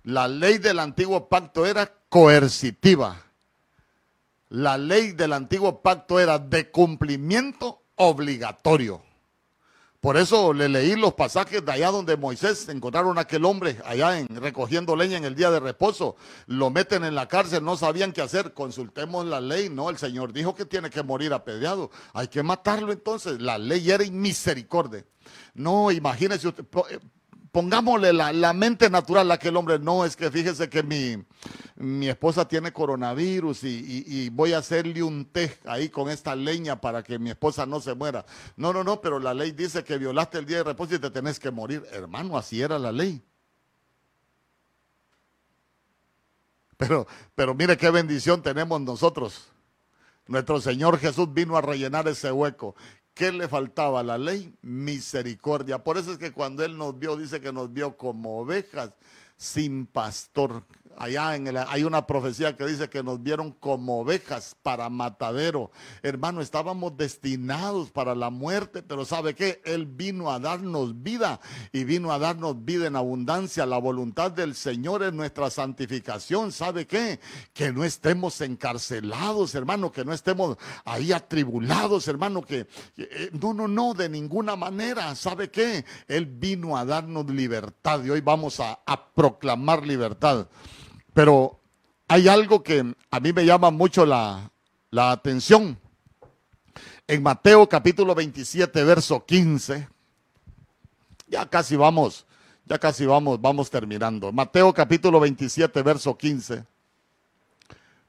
[0.04, 3.22] La ley del antiguo pacto era coercitiva.
[4.48, 9.09] La ley del antiguo pacto era de cumplimiento obligatorio.
[10.00, 14.18] Por eso le leí los pasajes de allá donde Moisés encontraron a aquel hombre allá
[14.18, 16.16] en, recogiendo leña en el día de reposo.
[16.46, 18.54] Lo meten en la cárcel, no sabían qué hacer.
[18.54, 19.68] Consultemos la ley.
[19.68, 21.90] No, el Señor dijo que tiene que morir apedreado.
[22.14, 23.42] Hay que matarlo entonces.
[23.42, 25.04] La ley era inmisericordia.
[25.52, 26.98] No, imagínese usted, eh,
[27.52, 29.78] pongámosle la, mente natural a aquel hombre.
[29.78, 31.22] No, es que fíjese que mi,
[31.76, 37.02] mi esposa tiene coronavirus y, voy a hacerle un té ahí con esta leña para
[37.02, 38.24] que mi esposa no se muera.
[38.56, 41.10] No, no, no, pero la ley dice que violaste el día de reposo y te
[41.10, 41.84] tenés que morir.
[41.92, 43.22] Hermano, así era la ley.
[46.76, 49.48] Pero, pero mire qué bendición tenemos nosotros.
[50.26, 52.74] Nuestro Señor Jesús vino a rellenar ese hueco.
[53.20, 54.50] ¿Qué le faltaba a la ley?
[54.62, 55.84] Misericordia.
[55.84, 58.94] Por eso es que cuando Él nos vio, dice que nos vio como ovejas
[59.36, 60.64] sin pastor
[60.96, 65.70] allá en el, hay una profecía que dice que nos vieron como ovejas para matadero.
[66.02, 69.60] Hermano, estábamos destinados para la muerte, pero ¿sabe qué?
[69.64, 71.40] Él vino a darnos vida
[71.72, 73.66] y vino a darnos vida en abundancia.
[73.66, 76.52] La voluntad del Señor es nuestra santificación.
[76.52, 77.20] ¿Sabe qué?
[77.52, 82.66] Que no estemos encarcelados, hermano, que no estemos ahí atribulados, hermano, que
[82.96, 85.14] eh, no, no, no, de ninguna manera.
[85.14, 85.84] ¿Sabe qué?
[86.08, 90.46] Él vino a darnos libertad y hoy vamos a, a proclamar libertad.
[91.14, 91.58] Pero
[92.08, 94.50] hay algo que a mí me llama mucho la,
[94.92, 95.78] atención.
[97.06, 99.88] En Mateo capítulo 27, verso 15,
[101.26, 102.26] ya casi vamos,
[102.64, 104.32] ya casi vamos, vamos terminando.
[104.32, 106.64] Mateo capítulo 27, verso 15.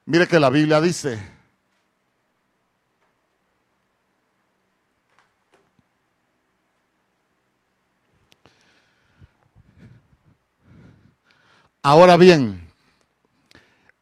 [0.04, 1.20] Mire que la Biblia dice,
[11.84, 12.61] Ahora bien,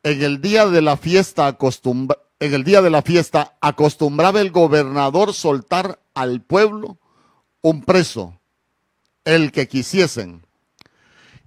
[0.03, 1.47] en el día de la fiesta
[3.61, 6.99] acostumbraba el gobernador soltar al pueblo
[7.61, 8.41] un preso,
[9.25, 10.47] el que quisiesen.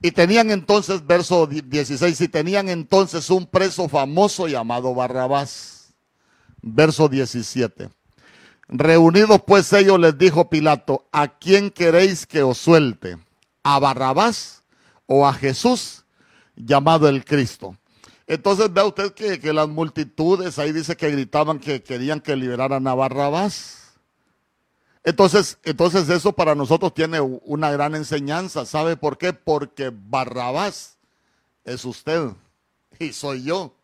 [0.02, 5.94] Y tenían entonces, verso 16, y tenían entonces un preso famoso llamado Barrabás.
[6.62, 7.90] Verso 17.
[8.68, 13.18] Reunidos pues ellos les dijo Pilato, ¿a quién queréis que os suelte?
[13.64, 14.64] ¿A Barrabás
[15.06, 16.06] o a Jesús
[16.56, 17.78] llamado el Cristo?
[18.28, 22.88] Entonces ve usted que, que las multitudes, ahí dice que gritaban que querían que liberaran
[22.88, 23.94] a Barrabás.
[25.04, 28.66] Entonces, entonces eso para nosotros tiene una gran enseñanza.
[28.66, 29.34] ¿Sabe por qué?
[29.34, 30.98] Porque Barrabás
[31.66, 32.30] es usted
[33.00, 33.76] y soy yo.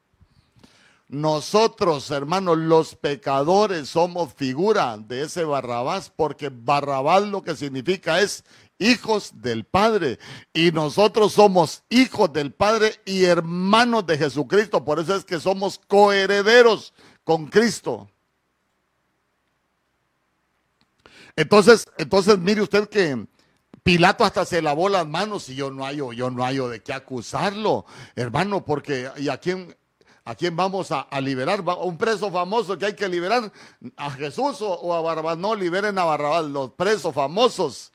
[1.10, 8.46] Nosotros, hermanos, los pecadores somos figura de ese Barrabás, porque Barrabás lo que significa es
[8.80, 10.18] hijos del Padre.
[10.54, 14.84] Y nosotros somos hijos del Padre y hermanos de Jesucristo.
[14.84, 18.10] Por eso es que somos coherederos con Cristo.
[21.36, 23.28] Entonces, entonces mire usted que
[23.84, 26.92] Pilato hasta se lavó las manos y yo no hallo, yo no hallo de qué
[26.92, 29.76] acusarlo, hermano, porque ¿y a quién,
[30.26, 31.64] a quién vamos a, liberar?
[31.82, 33.52] Un preso famoso que hay que liberar
[33.96, 35.38] a Jesús o, o a Barrabás.
[35.38, 37.94] No, liberen a Barrabás, los presos famosos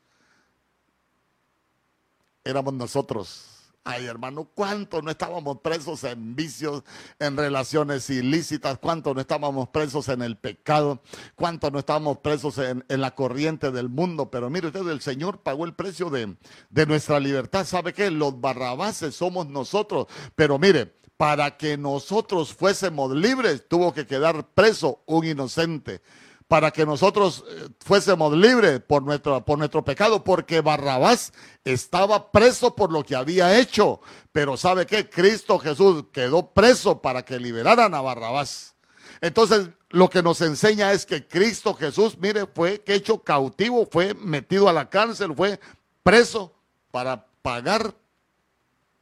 [2.44, 3.50] éramos nosotros.
[3.86, 6.84] Ay, hermano, ¿cuánto no estábamos presos en vicios,
[7.18, 8.78] en relaciones ilícitas?
[8.78, 11.02] ¿Cuánto no estábamos presos en el pecado?
[11.34, 14.30] ¿Cuánto no estábamos presos en, la corriente del mundo?
[14.30, 16.34] Pero mire usted, el Señor pagó el precio de,
[16.70, 17.66] de nuestra libertad.
[17.66, 18.10] ¿Sabe qué?
[18.10, 20.06] Los barrabases somos nosotros.
[20.34, 26.00] Pero mire, para que nosotros fuésemos libres, tuvo que quedar preso un inocente
[26.48, 31.32] para que nosotros eh, fuésemos libres por nuestro, por nuestro pecado, porque Barrabás
[31.64, 34.00] estaba preso por lo que había hecho.
[34.32, 35.08] Pero ¿sabe qué?
[35.08, 38.74] Cristo Jesús quedó preso para que liberaran a Barrabás.
[39.20, 44.68] Entonces, lo que nos enseña es que Cristo Jesús, mire, fue hecho cautivo, fue metido
[44.68, 45.58] a la cárcel, fue
[46.02, 46.52] preso
[46.90, 47.94] para pagar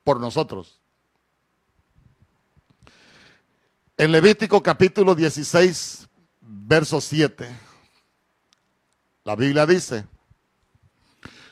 [0.04, 0.80] por nosotros.
[3.96, 6.08] En Levítico capítulo 16,
[6.52, 7.48] verso 7.
[9.24, 10.04] La Biblia dice,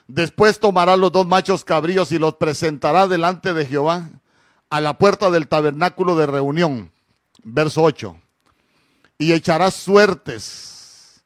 [0.06, 4.10] después tomará los dos machos cabríos y los presentará delante de Jehová
[4.68, 6.92] a la puerta del tabernáculo de reunión.
[7.42, 8.16] Verso 8.
[9.18, 11.22] Y echará suertes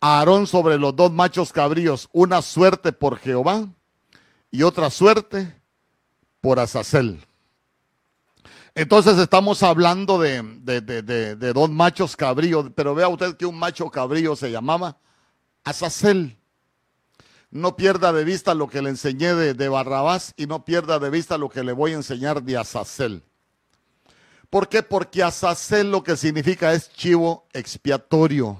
[0.00, 3.68] a Aarón sobre los dos machos cabríos, una suerte por Jehová
[4.50, 5.54] y otra suerte
[6.40, 7.24] por Azazel.
[8.74, 10.42] Entonces estamos hablando de,
[11.54, 14.96] dos machos cabríos, pero vea usted que un macho cabrío se llamaba
[15.62, 16.38] Azazel.
[17.50, 21.36] No pierda de vista lo que le enseñé de, Barrabás y no pierda de vista
[21.36, 23.22] lo que le voy a enseñar de Azazel.
[24.48, 24.82] ¿Por qué?
[24.82, 28.58] Porque Azazel lo que significa es chivo expiatorio.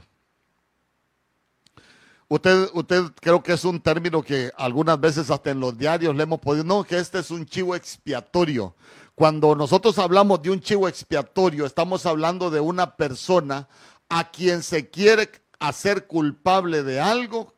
[2.29, 6.23] Usted, usted creo que es un término que algunas veces hasta en los diarios le
[6.23, 8.75] hemos podido, no, que este es un chivo expiatorio.
[9.23, 13.69] Cuando nosotros hablamos de un chivo expiatorio, estamos hablando de una persona
[14.09, 17.55] a quien se quiere hacer culpable de algo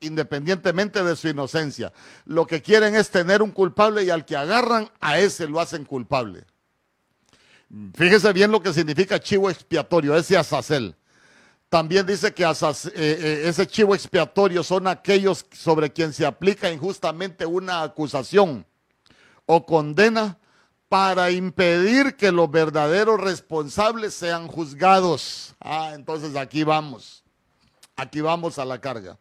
[0.00, 1.92] independientemente de su inocencia.
[2.24, 5.84] Lo que quieren es tener un culpable y al que agarran, a ese lo hacen
[5.84, 6.44] culpable.
[7.94, 10.96] Fíjese bien lo que significa chivo expiatorio, ese azazel.
[11.68, 12.48] También dice que eh,
[12.96, 18.66] eh, ese chivo expiatorio son aquellos sobre quien se aplica injustamente una acusación
[19.46, 20.38] o condena
[20.92, 25.54] para impedir que los verdaderos responsables sean juzgados.
[25.58, 27.24] Ah, entonces aquí vamos.
[27.96, 29.18] Aquí vamos a la carga.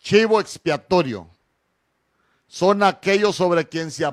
[0.00, 1.28] Chivo expiatorio.
[2.48, 4.04] Son aquellos sobre quien se,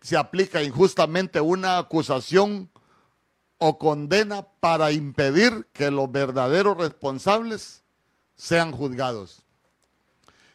[0.00, 2.70] se aplica injustamente una acusación
[3.58, 7.82] o condena para impedir que los verdaderos responsables
[8.34, 9.42] sean juzgados.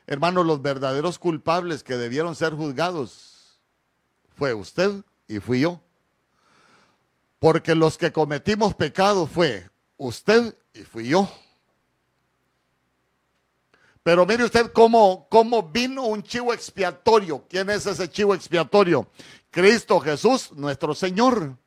[0.08, 3.35] Hermanos, los verdaderos culpables que debieron ser juzgados
[4.36, 5.82] fue usted y fui yo.
[7.40, 11.30] Porque los que cometimos pecado fue usted y fui yo.
[14.04, 17.44] Pero mire usted cómo, cómo vino un chivo expiatorio.
[17.50, 19.08] ¿Quién es ese chivo expiatorio?
[19.50, 21.58] Cristo Jesús, nuestro Señor.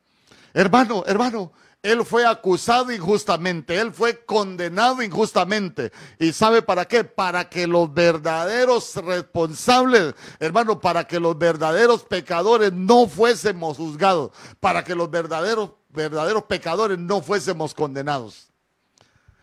[0.54, 1.52] Hermano, hermano,
[1.82, 5.92] él fue acusado injustamente, él fue condenado injustamente.
[6.18, 7.04] ¿Y sabe para qué?
[7.04, 14.82] Para que los verdaderos responsables, hermano, para que los verdaderos pecadores no fuésemos juzgados, para
[14.82, 18.48] que los verdaderos, verdaderos pecadores no fuésemos condenados.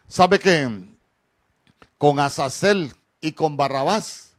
[0.07, 0.95] ¿Sabe que
[1.97, 4.33] con Azazel y con Barrabás,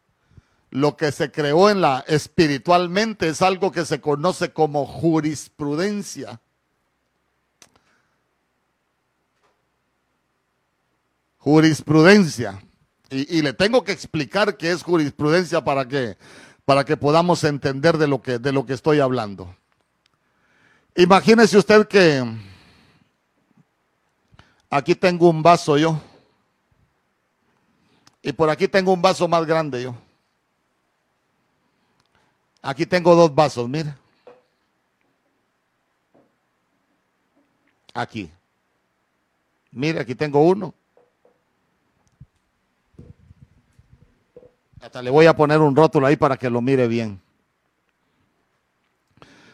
[0.71, 6.41] lo que se creó en la espiritualmente es algo que se conoce como jurisprudencia.
[11.47, 12.61] Jurisprudencia.
[13.09, 16.19] Y, le tengo que explicar qué es jurisprudencia para que,
[16.65, 19.55] para que podamos entender de lo que, de lo que estoy hablando.
[20.97, 22.21] Imagínese usted que
[24.69, 26.01] aquí tengo un vaso yo.
[28.23, 29.95] Y por aquí tengo un vaso más grande yo.
[32.61, 33.95] Aquí tengo dos vasos, mire.
[37.95, 38.33] Aquí.
[39.71, 40.75] Mire, aquí tengo uno.
[44.81, 47.21] Hasta le voy a poner un rótulo ahí para que lo mire bien.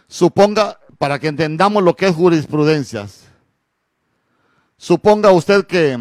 [0.09, 3.25] Suponga, para que entendamos lo que es jurisprudencias,
[4.77, 5.99] suponga usted que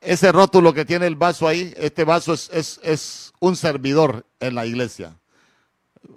[0.00, 4.64] ese rótulo que tiene el vaso ahí, este vaso es, es un servidor en la
[4.64, 5.16] iglesia.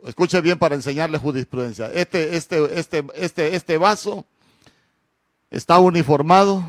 [0.06, 1.88] Escuche bien para enseñarle jurisprudencia.
[1.88, 4.26] Este, este, este, este, este vaso
[5.50, 6.64] está uniformado,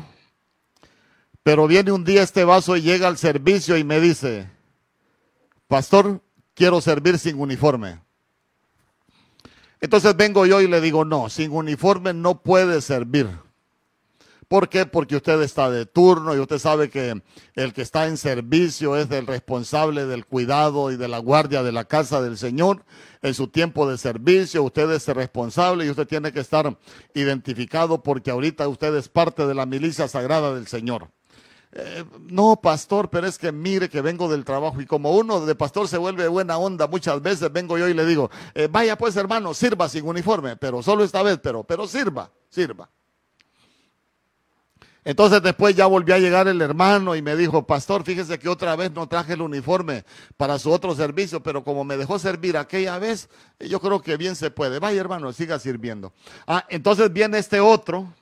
[1.43, 4.49] pero viene un día este vaso y llega al servicio y me dice,
[5.71, 6.21] pastor,
[6.53, 8.01] quiero servir sin uniforme.
[9.79, 13.29] Entonces vengo yo y le digo, no, sin uniforme no puede servir.
[14.49, 14.85] ¿Por qué?
[14.85, 17.21] Porque usted está de turno y usted sabe que
[17.55, 21.71] el que está en servicio es el responsable del cuidado y de la guardia de
[21.71, 22.83] la casa del Señor.
[23.21, 26.77] En su tiempo de servicio, usted es el responsable y usted tiene que estar
[27.13, 31.11] identificado porque ahorita usted es parte de la milicia sagrada del Señor.
[31.73, 35.55] Eh, no, pastor, pero es que mire que vengo del trabajo y como uno de
[35.55, 39.15] pastor se vuelve buena onda, muchas veces vengo yo y le digo, eh, vaya pues
[39.15, 42.89] hermano, sirva sin uniforme, pero solo esta vez, pero, pero sirva, sirva.
[45.03, 48.75] Entonces después ya volvió a llegar el hermano y me dijo, pastor, fíjese que otra
[48.75, 50.03] vez no traje el uniforme
[50.37, 54.35] para su otro servicio, pero como me dejó servir aquella vez, yo creo que bien
[54.35, 54.77] se puede.
[54.77, 56.13] Vaya hermano, siga sirviendo.
[56.45, 58.13] Ah, entonces viene este otro,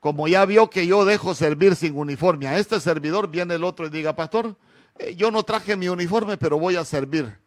[0.00, 3.86] como ya vio que yo dejo servir sin uniforme a este servidor, viene el otro
[3.86, 4.56] y diga, pastor,
[4.98, 7.38] eh, yo no traje mi uniforme, pero voy a servir.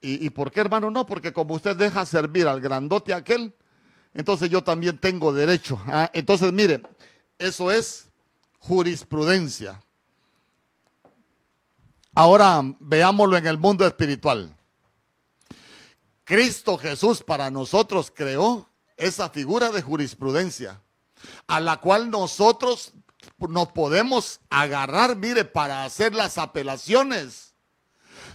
[0.00, 0.90] ¿Y, ¿Y por qué hermano?
[0.90, 3.54] No, porque como usted deja servir al grandote aquel,
[4.14, 5.80] entonces yo también tengo derecho.
[5.86, 6.82] Ah, entonces mire,
[7.38, 8.08] eso es
[8.58, 9.82] jurisprudencia.
[12.14, 14.52] Ahora veámoslo en el mundo espiritual.
[16.24, 20.82] Cristo Jesús para nosotros creó esa figura de jurisprudencia,
[21.46, 22.92] a la cual nosotros
[23.38, 27.54] nos podemos agarrar, mire, para hacer las apelaciones.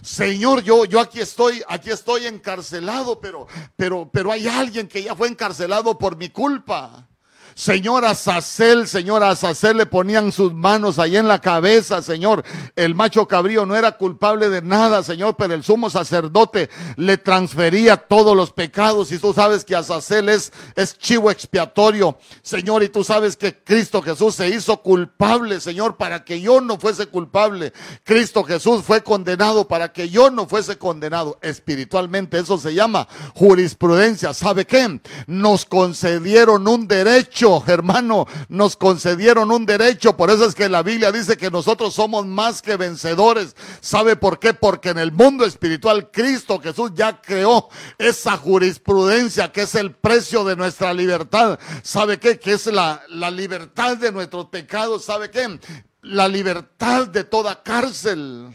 [0.02, 5.14] Señor, yo, yo aquí estoy, aquí estoy encarcelado, pero, pero, pero hay alguien que ya
[5.14, 7.08] fue encarcelado por mi culpa.
[7.54, 12.44] Señor Azazel, señor Azazel le ponían sus manos ahí en la cabeza, Señor.
[12.74, 17.96] El macho cabrío no era culpable de nada, Señor, pero el sumo sacerdote le transfería
[17.96, 19.12] todos los pecados.
[19.12, 24.02] Y tú sabes que Azazel es, es chivo expiatorio, Señor, y tú sabes que Cristo
[24.02, 27.72] Jesús se hizo culpable, Señor, para que yo no fuese culpable.
[28.02, 32.38] Cristo Jesús fue condenado para que yo no fuese condenado espiritualmente.
[32.38, 34.34] Eso se llama jurisprudencia.
[34.34, 35.00] ¿Sabe qué?
[35.28, 40.16] Nos concedieron un derecho hermano, nos concedieron un derecho.
[40.16, 43.54] Por eso es que la Biblia dice que nosotros somos más que vencedores.
[43.80, 44.54] ¿Sabe por qué?
[44.54, 47.68] Porque en el mundo espiritual Cristo Jesús ya creó
[47.98, 51.58] esa jurisprudencia que es el precio de nuestra libertad.
[51.82, 52.38] ¿Sabe qué?
[52.38, 55.04] Que es la, la libertad de nuestros pecados.
[55.04, 55.58] ¿Sabe qué?
[56.02, 58.52] La libertad de toda cárcel.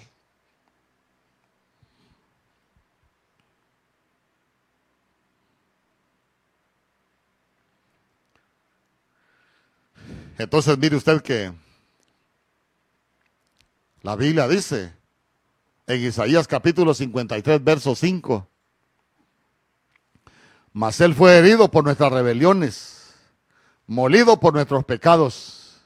[10.39, 11.51] Entonces mire usted que
[14.01, 14.93] la Biblia dice
[15.85, 18.47] en Isaías capítulo 53, verso 5,
[20.71, 23.13] mas él fue herido por nuestras rebeliones,
[23.85, 25.81] molido por nuestros pecados.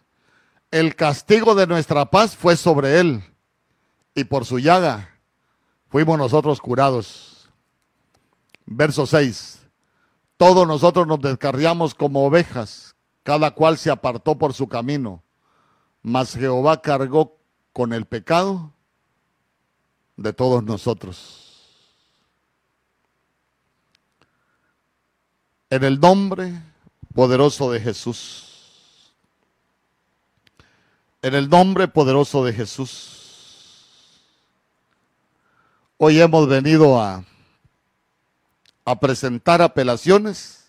[0.69, 3.23] El castigo de nuestra paz fue sobre él,
[4.13, 5.19] y por su llaga
[5.89, 7.49] fuimos nosotros curados.
[8.67, 9.61] Verso 6.
[10.37, 12.92] Todos nosotros nos descarriamos como ovejas
[13.23, 15.23] cada cual se apartó por su camino,
[16.01, 17.37] mas Jehová cargó
[17.71, 18.71] con el pecado
[20.17, 21.39] de todos nosotros.
[25.69, 26.61] En el nombre
[27.15, 29.13] poderoso de Jesús.
[31.21, 33.23] En el nombre poderoso de Jesús.
[35.97, 37.23] Hoy hemos venido a,
[38.99, 40.65] presentar apelaciones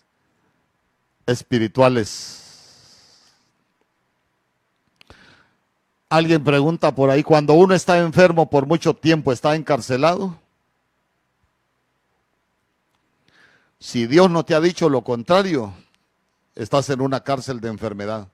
[1.25, 2.44] espirituales
[6.15, 10.39] Alguien pregunta por ahí, cuando uno está enfermo por mucho tiempo, ¿está encarcelado?
[13.79, 15.73] Si Dios no te ha dicho lo contrario,
[16.55, 18.29] estás en una cárcel de enfermedad.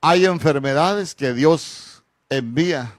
[0.00, 2.98] Hay enfermedades que Dios envía.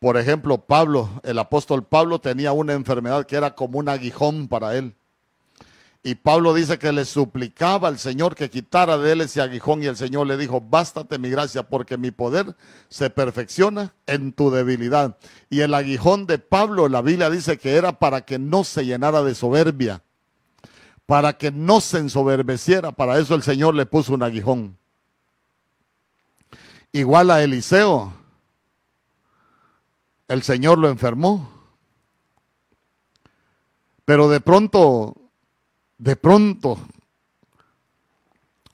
[0.00, 4.76] Por ejemplo, Pablo, el apóstol Pablo tenía una enfermedad que era como un aguijón para
[4.76, 4.94] él.
[6.02, 9.86] Y Pablo dice que le suplicaba al Señor que quitara de él ese aguijón y
[9.86, 12.56] el Señor le dijo, bástate mi gracia porque mi poder
[12.88, 15.18] se perfecciona en tu debilidad.
[15.50, 19.22] Y el aguijón de Pablo, la Biblia dice que era para que no se llenara
[19.22, 20.02] de soberbia,
[21.04, 22.92] para que no se ensoberbeciera.
[22.92, 24.78] Para eso el Señor le puso un aguijón.
[26.92, 28.14] Igual a Eliseo,
[30.28, 31.60] el Señor lo enfermó.
[34.06, 35.19] Pero de pronto
[36.00, 36.78] de pronto,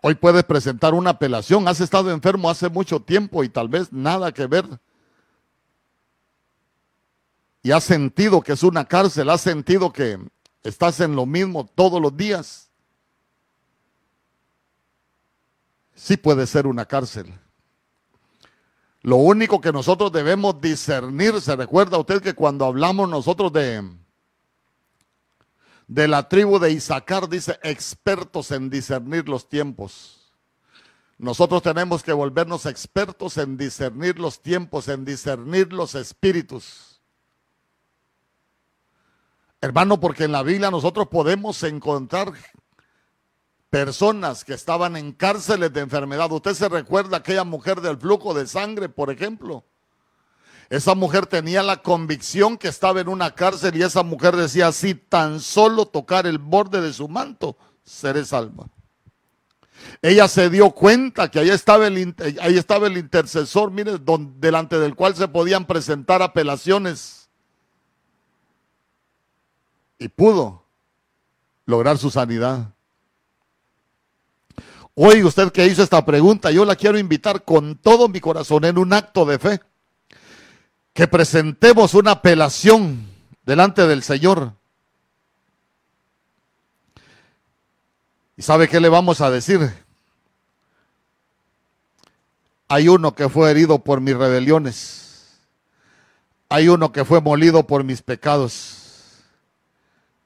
[0.01, 1.67] hoy puedes presentar una apelación.
[1.67, 4.65] Has estado enfermo hace mucho tiempo y tal vez nada que ver.
[7.65, 10.21] Y has sentido que es una cárcel, has sentido que
[10.63, 12.71] estás en lo mismo todos los días.
[15.97, 17.35] Sí puede ser una cárcel.
[19.03, 23.83] Lo único que nosotros debemos discernir, se recuerda usted que cuando hablamos nosotros de
[25.87, 30.33] de la tribu de Isaacar, dice, expertos en discernir los tiempos.
[31.19, 37.01] Nosotros tenemos que volvernos expertos en discernir los tiempos, en discernir los espíritus.
[39.61, 42.33] Hermano, porque en la Biblia nosotros podemos encontrar
[43.71, 46.31] personas que estaban en cárceles de enfermedad.
[46.31, 49.65] Usted se recuerda aquella mujer del flujo de sangre, por ejemplo.
[50.69, 54.95] Esa mujer tenía la convicción que estaba en una cárcel y esa mujer decía, si
[54.95, 58.67] tan solo tocar el borde de su manto, seré salva.
[60.03, 63.99] Ella se dio cuenta que ahí estaba el, estaba el intercesor, mire,
[64.39, 67.29] delante del cual se podían presentar apelaciones.
[69.99, 70.65] Y pudo
[71.65, 72.73] lograr su sanidad.
[74.95, 78.79] Hoy usted que hizo esta pregunta, yo la quiero invitar con todo mi corazón en
[78.79, 79.61] un acto de fe
[80.97, 83.07] que presentemos una apelación
[83.45, 84.55] delante del Señor.
[88.35, 89.71] ¿Y sabe qué le vamos a decir?
[92.69, 95.37] Hay uno que fue herido por mis rebeliones.
[96.49, 99.23] Hay uno que fue molido por mis pecados.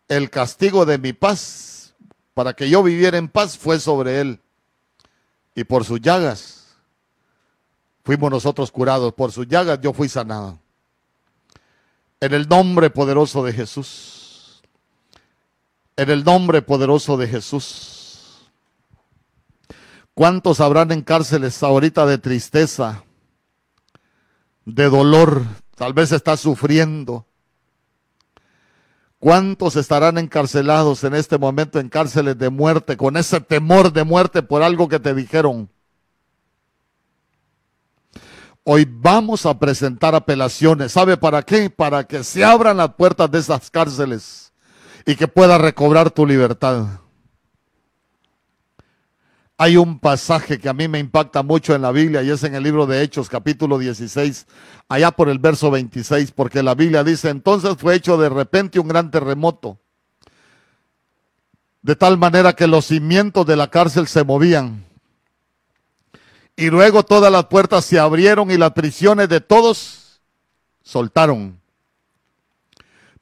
[0.07, 1.95] El castigo de mi paz,
[2.33, 4.39] para que yo viviera en paz, fue sobre él.
[5.57, 6.60] Y por sus llagas
[8.03, 9.12] fuimos nosotros curados.
[9.14, 10.59] Por sus llagas yo fui sanado.
[12.20, 14.62] En el nombre poderoso de Jesús.
[15.96, 18.51] En el nombre poderoso de Jesús.
[20.14, 23.05] ¿Cuántos habrán en cárceles ahorita de tristeza,
[24.66, 25.44] de dolor?
[25.76, 27.24] Tal vez está sufriendo.
[29.18, 34.42] ¿Cuántos estarán encarcelados en este momento en cárceles de muerte, con ese temor de muerte
[34.42, 35.70] por algo que te dijeron?
[38.65, 40.93] Hoy vamos a presentar apelaciones.
[40.93, 41.71] ¿Sabe para qué?
[41.71, 44.53] Para que se abran las puertas de esas cárceles
[45.07, 46.87] y que pueda recobrar tu libertad.
[49.57, 52.55] Hay un pasaje que a mí me impacta mucho en la Biblia y es en
[52.55, 54.47] el libro de Hechos capítulo 16,
[54.89, 58.89] allá por el verso 26, porque la Biblia dice, entonces fue hecho de repente un
[58.89, 59.79] gran terremoto,
[61.83, 64.87] de tal manera que los cimientos de la cárcel se movían
[66.61, 70.21] y luego todas las puertas se abrieron y las prisiones de todos
[70.83, 71.59] soltaron.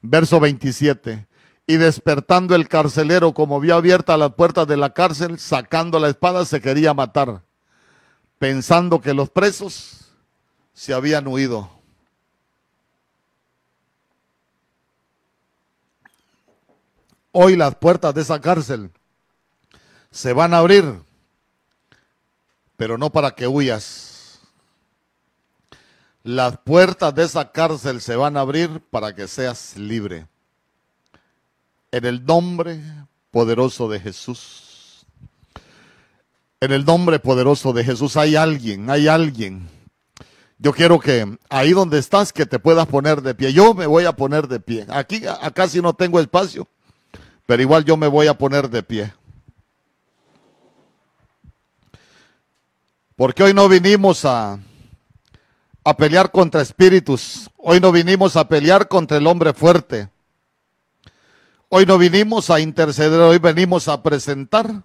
[0.01, 1.25] Verso 27.
[1.65, 6.43] Y despertando el carcelero, como vio abiertas las puertas de la cárcel, sacando la espada,
[6.43, 7.41] se quería matar,
[8.39, 10.11] pensando que los presos
[10.73, 11.69] se habían huido.
[17.31, 18.91] Hoy las puertas de esa cárcel
[20.11, 21.07] se van a abrir
[22.79, 24.39] pero no para que huyas.
[26.23, 30.27] Las puertas de esa cárcel se van a abrir para que seas libre.
[31.91, 32.79] En el nombre
[33.31, 35.05] poderoso de Jesús.
[36.61, 39.67] En el nombre poderoso de Jesús hay alguien, hay alguien.
[40.57, 43.51] Yo quiero que ahí donde estás que te puedas poner de pie.
[43.51, 44.85] Yo me voy a poner de pie.
[44.87, 46.65] Aquí acá no tengo espacio,
[47.45, 49.13] pero igual yo me voy a poner de pie.
[53.19, 54.57] Porque hoy no vinimos a,
[55.83, 57.49] a pelear contra espíritus.
[57.57, 60.07] Hoy no vinimos a pelear contra el hombre fuerte.
[61.67, 64.83] Hoy no vinimos a interceder, hoy venimos a presentar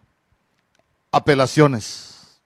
[1.12, 2.41] apelaciones.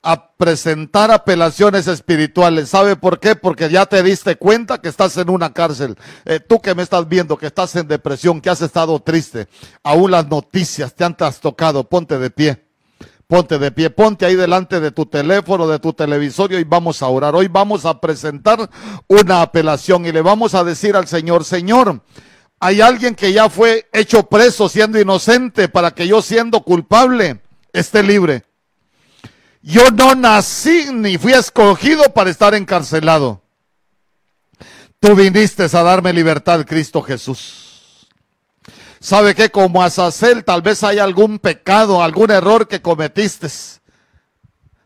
[0.00, 2.70] A presentar apelaciones espirituales.
[2.70, 3.36] ¿Sabe por qué?
[3.36, 5.98] Porque ya te diste cuenta que estás en una cárcel.
[6.24, 9.48] Eh, tú que me estás viendo, que estás en depresión, que has estado triste.
[9.82, 11.86] Aún las noticias te han trastocado.
[11.86, 12.71] Ponte de pie
[13.32, 17.06] Ponte de pie, ponte ahí delante de tu teléfono, de tu televisorio y vamos a
[17.06, 17.34] orar.
[17.34, 18.68] Hoy vamos a presentar
[19.08, 22.02] una apelación y le vamos a decir al Señor, Señor,
[22.60, 27.40] hay alguien que ya fue hecho preso siendo inocente para que yo siendo culpable
[27.72, 28.44] esté libre.
[29.62, 33.40] Yo no nací ni fui escogido para estar encarcelado.
[35.00, 37.71] Tú viniste a darme libertad, Cristo Jesús.
[39.02, 43.48] ¿Sabe que Como Azazel tal vez hay algún pecado, algún error que cometiste.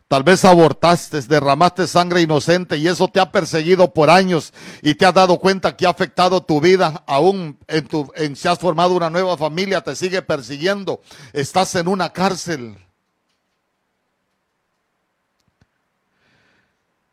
[0.09, 5.05] Tal vez abortaste, derramaste sangre inocente y eso te ha perseguido por años y te
[5.05, 8.95] has dado cuenta que ha afectado tu vida, aún en tu, en, si has formado
[8.95, 11.03] una nueva familia, te sigue persiguiendo,
[11.35, 12.79] estás en una cárcel.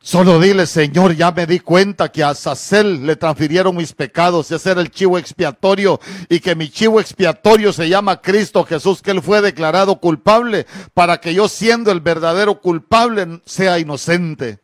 [0.05, 4.53] Solo dile, Señor, ya me di cuenta que a Sacel le transfirieron mis pecados y
[4.53, 5.97] hacer el chivo expiatorio
[6.27, 11.21] y que mi chivo expiatorio se llama Cristo Jesús, que Él fue declarado culpable para
[11.21, 14.59] que yo siendo el verdadero culpable sea inocente.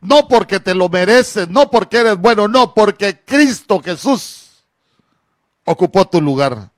[0.00, 4.64] No porque te lo mereces, no porque eres bueno, no, porque Cristo Jesús
[5.64, 6.72] ocupó tu lugar.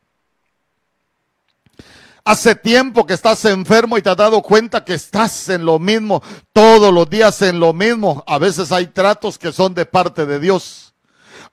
[2.27, 6.21] Hace tiempo que estás enfermo y te has dado cuenta que estás en lo mismo,
[6.53, 8.25] todos los días en lo mismo.
[8.27, 10.93] A veces hay tratos que son de parte de Dios.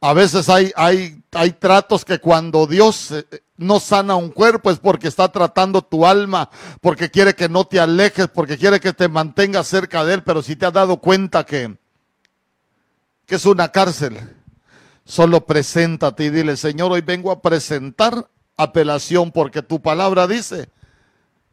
[0.01, 3.23] A veces hay, hay, hay tratos que cuando Dios eh,
[3.55, 6.49] no sana un cuerpo es porque está tratando tu alma,
[6.81, 10.23] porque quiere que no te alejes, porque quiere que te mantengas cerca de Él.
[10.23, 11.77] Pero si te has dado cuenta que,
[13.27, 14.17] que es una cárcel,
[15.05, 18.27] solo preséntate y dile, Señor, hoy vengo a presentar
[18.57, 20.69] apelación porque tu palabra dice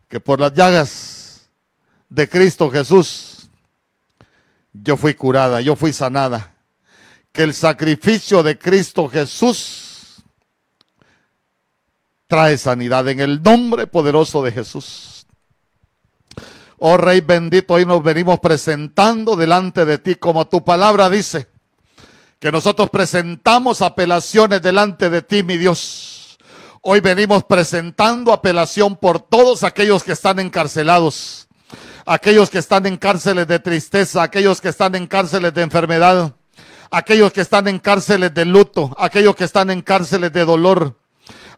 [0.08, 1.48] que por las llagas
[2.08, 3.48] de Cristo Jesús
[4.72, 6.54] yo fui curada, yo fui sanada.
[7.32, 10.22] Que el sacrificio de Cristo Jesús
[12.26, 15.26] trae sanidad en el nombre poderoso de Jesús.
[16.78, 21.48] Oh Rey bendito, hoy nos venimos presentando delante de ti como tu palabra dice,
[22.38, 26.19] que nosotros presentamos apelaciones delante de ti, mi Dios
[26.82, 31.46] Hoy venimos presentando apelación por todos aquellos que están encarcelados,
[32.06, 36.34] aquellos que están en cárceles de tristeza, aquellos que están en cárceles de enfermedad,
[36.90, 40.98] aquellos que están en cárceles de luto, aquellos que están en cárceles de dolor,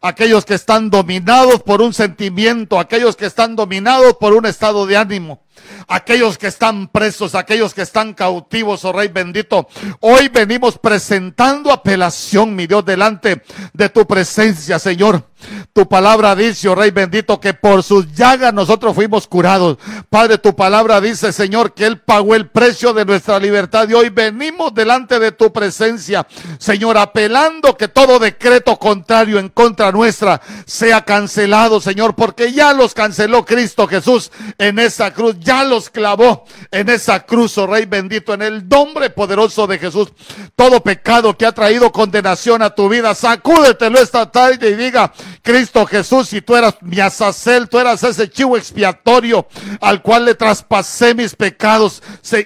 [0.01, 4.97] aquellos que están dominados por un sentimiento, aquellos que están dominados por un estado de
[4.97, 5.45] ánimo
[5.89, 9.69] aquellos que están presos, aquellos que están cautivos, oh Rey bendito.
[10.01, 13.43] Hoy venimos presentando apelación, mi Dios, delante
[13.73, 15.29] de tu presencia, Señor.
[15.73, 19.79] Tu palabra dice, oh Rey bendito, que por sus llagas nosotros fuimos curados.
[20.09, 24.09] Padre, tu palabra dice, Señor, que Él pagó el precio de nuestra libertad y hoy
[24.09, 26.27] venimos delante de tu presencia,
[26.59, 32.95] Señor, apelando que todo decreto contrario en contra nuestra sea cancelado, Señor, porque ya los
[32.95, 38.35] canceló Cristo Jesús en esa cruz ya los clavó en esa cruz, oh Rey bendito,
[38.35, 40.13] en el nombre poderoso de Jesús.
[40.57, 45.13] Todo pecado que ha traído condenación a tu vida, sacúdetelo esta tarde y diga,
[45.43, 49.47] Cristo Jesús, si tú eras mi azacel, tú eras ese chivo expiatorio
[49.81, 52.03] al cual le traspasé mis pecados,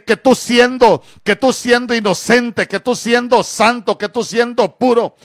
[0.07, 5.17] que tú siendo, que tú siendo inocente, que tú siendo santo, que tú siendo puro,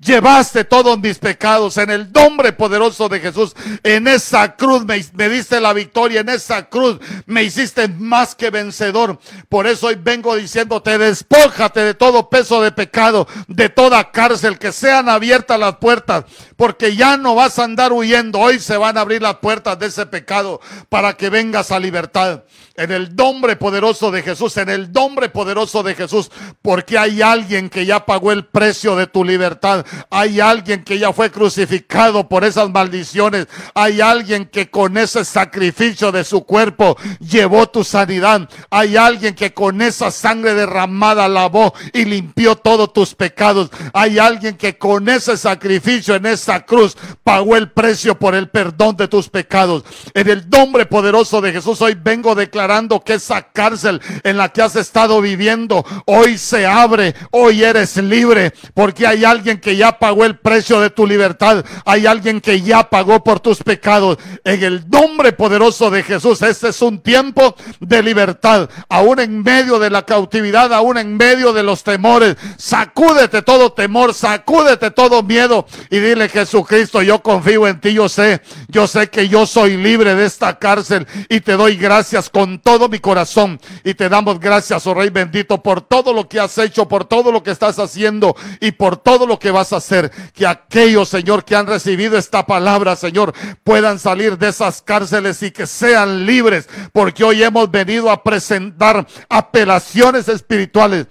[0.00, 3.54] Llevaste todos mis pecados en el nombre poderoso de Jesús.
[3.82, 6.20] En esa cruz me, diste la victoria.
[6.20, 9.18] En esa cruz me hiciste más que vencedor.
[9.48, 14.70] Por eso hoy vengo diciéndote, despójate de todo peso de pecado, de toda cárcel, que
[14.70, 16.24] sean abiertas las puertas,
[16.56, 18.38] porque ya no vas a andar huyendo.
[18.38, 22.44] Hoy se van a abrir las puertas de ese pecado para que vengas a libertad.
[22.76, 26.30] En el nombre poderoso de Jesús, en el nombre poderoso de Jesús,
[26.62, 29.84] porque hay alguien que ya pagó el precio de tu libertad.
[30.10, 33.48] Hay alguien que ya fue crucificado por esas maldiciones.
[33.74, 38.48] Hay alguien que con ese sacrificio de su cuerpo llevó tu sanidad.
[38.70, 43.70] Hay alguien que con esa sangre derramada lavó y limpió todos tus pecados.
[43.92, 48.96] Hay alguien que con ese sacrificio en esa cruz pagó el precio por el perdón
[48.96, 49.84] de tus pecados.
[50.14, 52.68] En el nombre poderoso de Jesús, hoy vengo a declarar
[53.04, 58.52] que esa cárcel en la que has estado viviendo hoy se abre, hoy eres libre,
[58.74, 62.90] porque hay alguien que ya pagó el precio de tu libertad, hay alguien que ya
[62.90, 64.18] pagó por tus pecados.
[64.44, 69.78] En el nombre poderoso de Jesús, este es un tiempo de libertad, aún en medio
[69.78, 72.36] de la cautividad, aún en medio de los temores.
[72.56, 78.42] Sacúdete todo temor, sacúdete todo miedo y dile Jesucristo, yo confío en ti, yo sé,
[78.68, 82.88] yo sé que yo soy libre de esta cárcel y te doy gracias con todo
[82.88, 86.88] mi corazón y te damos gracias, oh Rey bendito, por todo lo que has hecho,
[86.88, 91.08] por todo lo que estás haciendo y por todo lo que vas hacer que aquellos,
[91.08, 93.32] Señor, que han recibido esta palabra, Señor,
[93.64, 99.06] puedan salir de esas cárceles y que sean libres, porque hoy hemos venido a presentar
[99.28, 101.06] apelaciones espirituales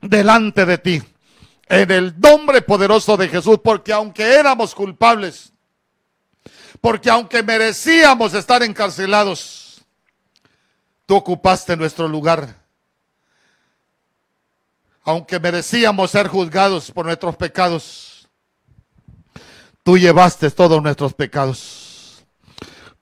[0.00, 1.02] delante de ti.
[1.68, 5.52] En el nombre poderoso de Jesús, porque aunque éramos culpables,
[6.80, 9.82] porque aunque merecíamos estar encarcelados,
[11.06, 12.59] tú ocupaste nuestro lugar.
[15.10, 18.28] Aunque merecíamos ser juzgados por nuestros pecados,
[19.82, 22.24] tú llevaste todos nuestros pecados.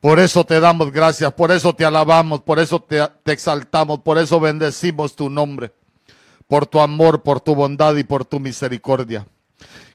[0.01, 4.19] Por eso te damos gracias, por eso te alabamos, por eso te, te exaltamos, por
[4.19, 5.73] eso bendecimos tu nombre
[6.49, 9.27] por tu amor, por tu bondad y por tu misericordia.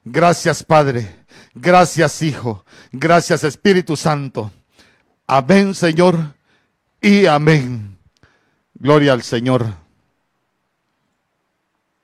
[0.06, 1.16] Gracias Padre,
[1.54, 4.52] gracias Hijo, gracias Espíritu Santo.
[5.26, 6.36] Amén Señor
[7.02, 7.98] y amén.
[8.76, 9.83] Gloria al Señor.